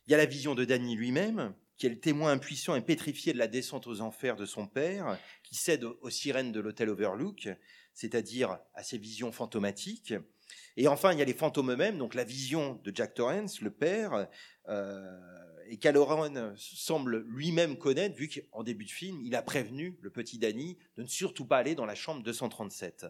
[0.07, 3.33] Il y a la vision de Danny lui-même, qui est le témoin impuissant et pétrifié
[3.33, 7.49] de la descente aux enfers de son père, qui cède aux sirènes de l'hôtel Overlook,
[7.97, 10.13] c'est-à-dire à ses visions fantomatiques.
[10.77, 13.71] Et enfin, il y a les fantômes eux-mêmes, donc la vision de Jack Torrance, le
[13.71, 14.27] père,
[14.69, 15.17] euh,
[15.67, 20.37] et qu'Aloran semble lui-même connaître, vu qu'en début de film, il a prévenu le petit
[20.37, 23.07] Danny de ne surtout pas aller dans la chambre 237.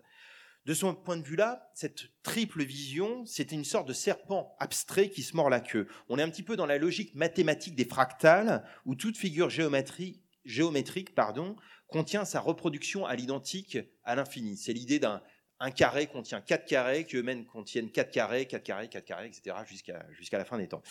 [0.63, 5.21] De son point de vue-là, cette triple vision, c'était une sorte de serpent abstrait qui
[5.21, 5.89] se mord la queue.
[6.07, 10.23] On est un petit peu dans la logique mathématique des fractales, où toute figure géométrique,
[10.45, 11.57] géométrique pardon,
[11.87, 14.57] contient sa reproduction à l'identique à l'infini.
[14.57, 15.21] C'est l'idée d'un
[15.59, 19.55] un carré contient quatre carrés, qui eux-mêmes contiennent quatre carrés, quatre carrés, quatre carrés, etc.,
[19.67, 20.83] jusqu'à jusqu'à la fin des temps.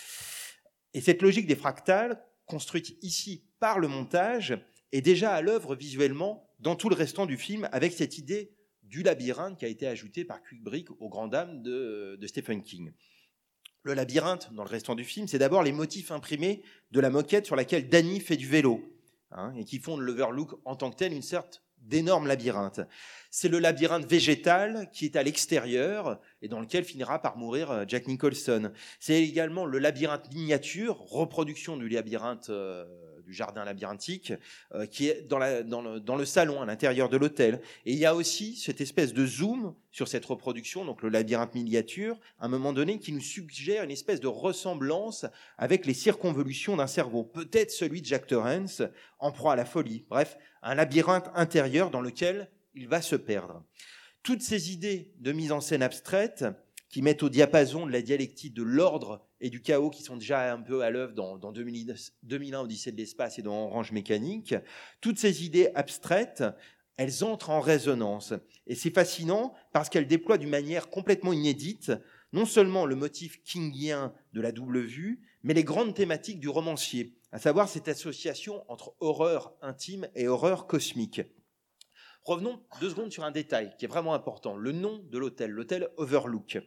[0.95, 4.59] Et cette logique des fractales, construite ici par le montage,
[4.93, 9.03] est déjà à l'œuvre visuellement dans tout le restant du film, avec cette idée du
[9.03, 12.93] labyrinthe qui a été ajoutée par Kubrick aux grandes dames de, de Stephen King.
[13.83, 16.63] Le labyrinthe, dans le restant du film, c'est d'abord les motifs imprimés
[16.93, 18.96] de la moquette sur laquelle Danny fait du vélo,
[19.33, 22.81] hein, et qui font de l'Overlook en tant que tel une sorte d'énorme labyrinthe.
[23.31, 27.85] C'est le labyrinthe végétal qui est à l'extérieur et dans lequel finira par mourir euh,
[27.87, 28.71] Jack Nicholson.
[29.01, 32.85] C'est également le labyrinthe miniature, reproduction du labyrinthe euh,
[33.27, 34.33] du jardin labyrinthique,
[34.73, 37.61] euh, qui est dans, le, dans le salon à l'intérieur de l'hôtel.
[37.85, 41.55] Et il y a aussi cette espèce de zoom sur cette reproduction, donc le labyrinthe
[41.55, 45.27] miniature, à un moment donné, qui nous suggère une espèce de ressemblance
[45.59, 47.25] avec les circonvolutions d'un cerveau.
[47.25, 48.83] Peut-être celui de Jack Torrance,
[49.19, 50.05] en proie à la folie.
[50.09, 53.65] Bref, un labyrinthe intérieur dans lequel il va se perdre.
[54.27, 56.45] Toutes ces idées de mise en scène abstraite
[56.89, 60.53] qui mettent au diapason de la dialectique de l'ordre et du chaos qui sont déjà
[60.53, 61.95] un peu à l'œuvre dans, dans 2000
[62.25, 64.57] 2001 Odyssée de l'espace et dans Orange Mécanique,
[65.01, 66.43] toutes ces idées abstraites,
[66.97, 68.35] elles entrent en résonance.
[68.67, 71.93] Et c'est fascinant parce qu'elles déploient d'une manière complètement inédite
[72.33, 77.15] non seulement le motif kingien de la double vue, mais les grandes thématiques du romancier,
[77.31, 81.23] à savoir cette association entre horreur intime et horreur cosmique.
[82.27, 85.89] Revenons deux secondes sur un détail qui est vraiment important, le nom de l'hôtel, l'hôtel
[85.97, 86.59] Overlook.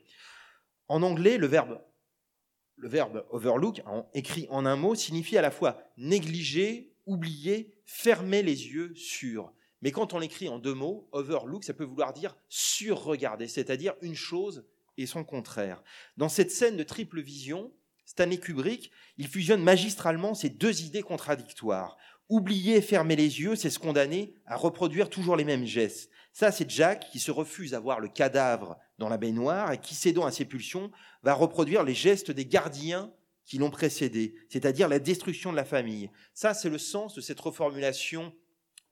[0.88, 3.82] En anglais, le verbe, overlook,
[4.14, 9.52] écrit en un mot, signifie à la fois négliger, oublier, fermer les yeux sur.
[9.82, 14.16] Mais quand on l'écrit en deux mots, overlook, ça peut vouloir dire surregarder, c'est-à-dire une
[14.16, 14.66] chose
[14.98, 15.84] et son contraire.
[16.16, 17.74] Dans cette scène de triple vision,
[18.06, 21.98] Stanley Kubrick, il fusionne magistralement ces deux idées contradictoires.
[22.30, 26.12] Oublier fermer les yeux, c'est se condamner à reproduire toujours les mêmes gestes.
[26.32, 29.96] Ça, c'est Jack qui se refuse à voir le cadavre dans la baignoire et qui,
[29.96, 30.92] cédant à ses pulsions,
[31.24, 33.12] va reproduire les gestes des gardiens
[33.46, 36.12] qui l'ont précédé, c'est-à-dire la destruction de la famille.
[36.36, 38.32] Ça, c'est le sens de cette reformulation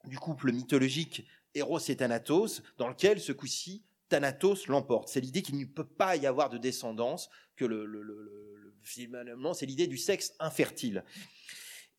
[0.06, 5.10] du couple mythologique Eros et Thanatos, dans lequel, ce coup-ci, Thanatos l'emporte.
[5.10, 8.74] C'est l'idée qu'il ne peut pas y avoir de descendance, que le, le, le- le-
[8.82, 11.04] finalement, c'est l'idée du sexe infertile.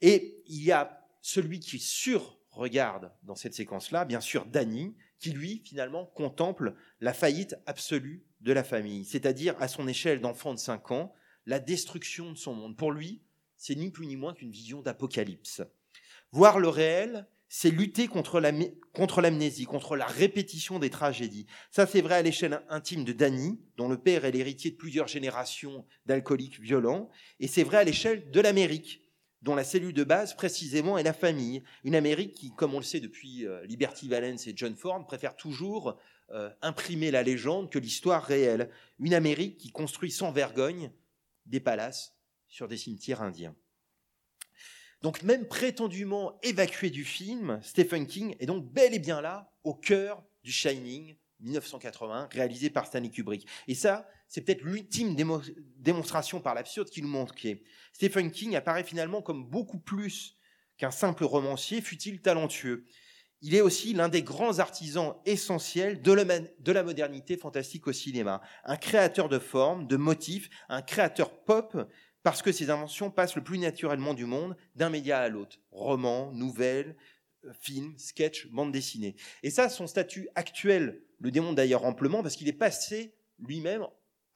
[0.00, 5.60] Et il y a celui qui sur-regarde dans cette séquence-là, bien sûr, Danny, qui lui,
[5.62, 10.90] finalement, contemple la faillite absolue de la famille, c'est-à-dire à son échelle d'enfant de 5
[10.90, 11.12] ans,
[11.44, 12.78] la destruction de son monde.
[12.78, 13.20] Pour lui,
[13.58, 15.60] c'est ni plus ni moins qu'une vision d'apocalypse.
[16.32, 21.44] Voir le réel, c'est lutter contre l'amnésie, contre la répétition des tragédies.
[21.70, 25.08] Ça, c'est vrai à l'échelle intime de Danny, dont le père est l'héritier de plusieurs
[25.08, 29.02] générations d'alcooliques violents, et c'est vrai à l'échelle de l'Amérique,
[29.42, 31.62] dont la cellule de base précisément est la famille.
[31.84, 35.36] Une Amérique qui, comme on le sait depuis euh, Liberty Valance et John Ford, préfère
[35.36, 35.98] toujours
[36.30, 38.70] euh, imprimer la légende que l'histoire réelle.
[38.98, 40.90] Une Amérique qui construit sans vergogne
[41.46, 42.14] des palaces
[42.48, 43.54] sur des cimetières indiens.
[45.02, 49.74] Donc même prétendument évacué du film, Stephen King est donc bel et bien là, au
[49.74, 53.46] cœur du Shining 1980, réalisé par Stanley Kubrick.
[53.68, 55.42] Et ça, c'est peut-être l'ultime démo-
[55.76, 57.64] démonstration par l'absurde qui nous manquait.
[57.92, 60.36] Stephen King apparaît finalement comme beaucoup plus
[60.76, 62.86] qu'un simple romancier, fut-il talentueux.
[63.40, 68.40] Il est aussi l'un des grands artisans essentiels de la, modernité fantastique au cinéma.
[68.64, 71.76] Un créateur de formes, de motifs, un créateur pop,
[72.24, 75.58] parce que ses inventions passent le plus naturellement du monde d'un média à l'autre.
[75.70, 76.96] Romans, nouvelles,
[77.44, 79.14] euh, films, sketchs, bande dessinée.
[79.44, 83.86] Et ça, son statut actuel le démontre d'ailleurs amplement, parce qu'il est passé lui-même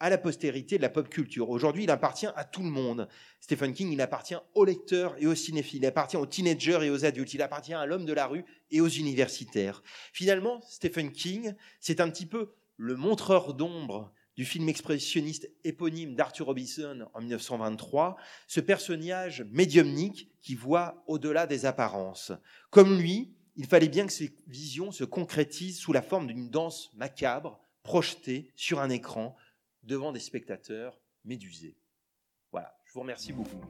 [0.02, 1.48] à la postérité de la pop culture.
[1.48, 3.08] Aujourd'hui, il appartient à tout le monde.
[3.40, 7.04] Stephen King, il appartient aux lecteurs et aux cinéphiles, il appartient aux teenagers et aux
[7.04, 9.80] adultes, il appartient à l'homme de la rue et aux universitaires.
[10.12, 16.46] Finalement, Stephen King, c'est un petit peu le montreur d'ombre du film expressionniste éponyme d'Arthur
[16.46, 18.16] Robinson en 1923,
[18.48, 22.32] ce personnage médiumnique qui voit au-delà des apparences.
[22.70, 26.90] Comme lui, il fallait bien que ses visions se concrétisent sous la forme d'une danse
[26.96, 29.36] macabre projetée sur un écran
[29.82, 31.76] devant des spectateurs médusés.
[32.50, 33.60] Voilà, je vous remercie beaucoup.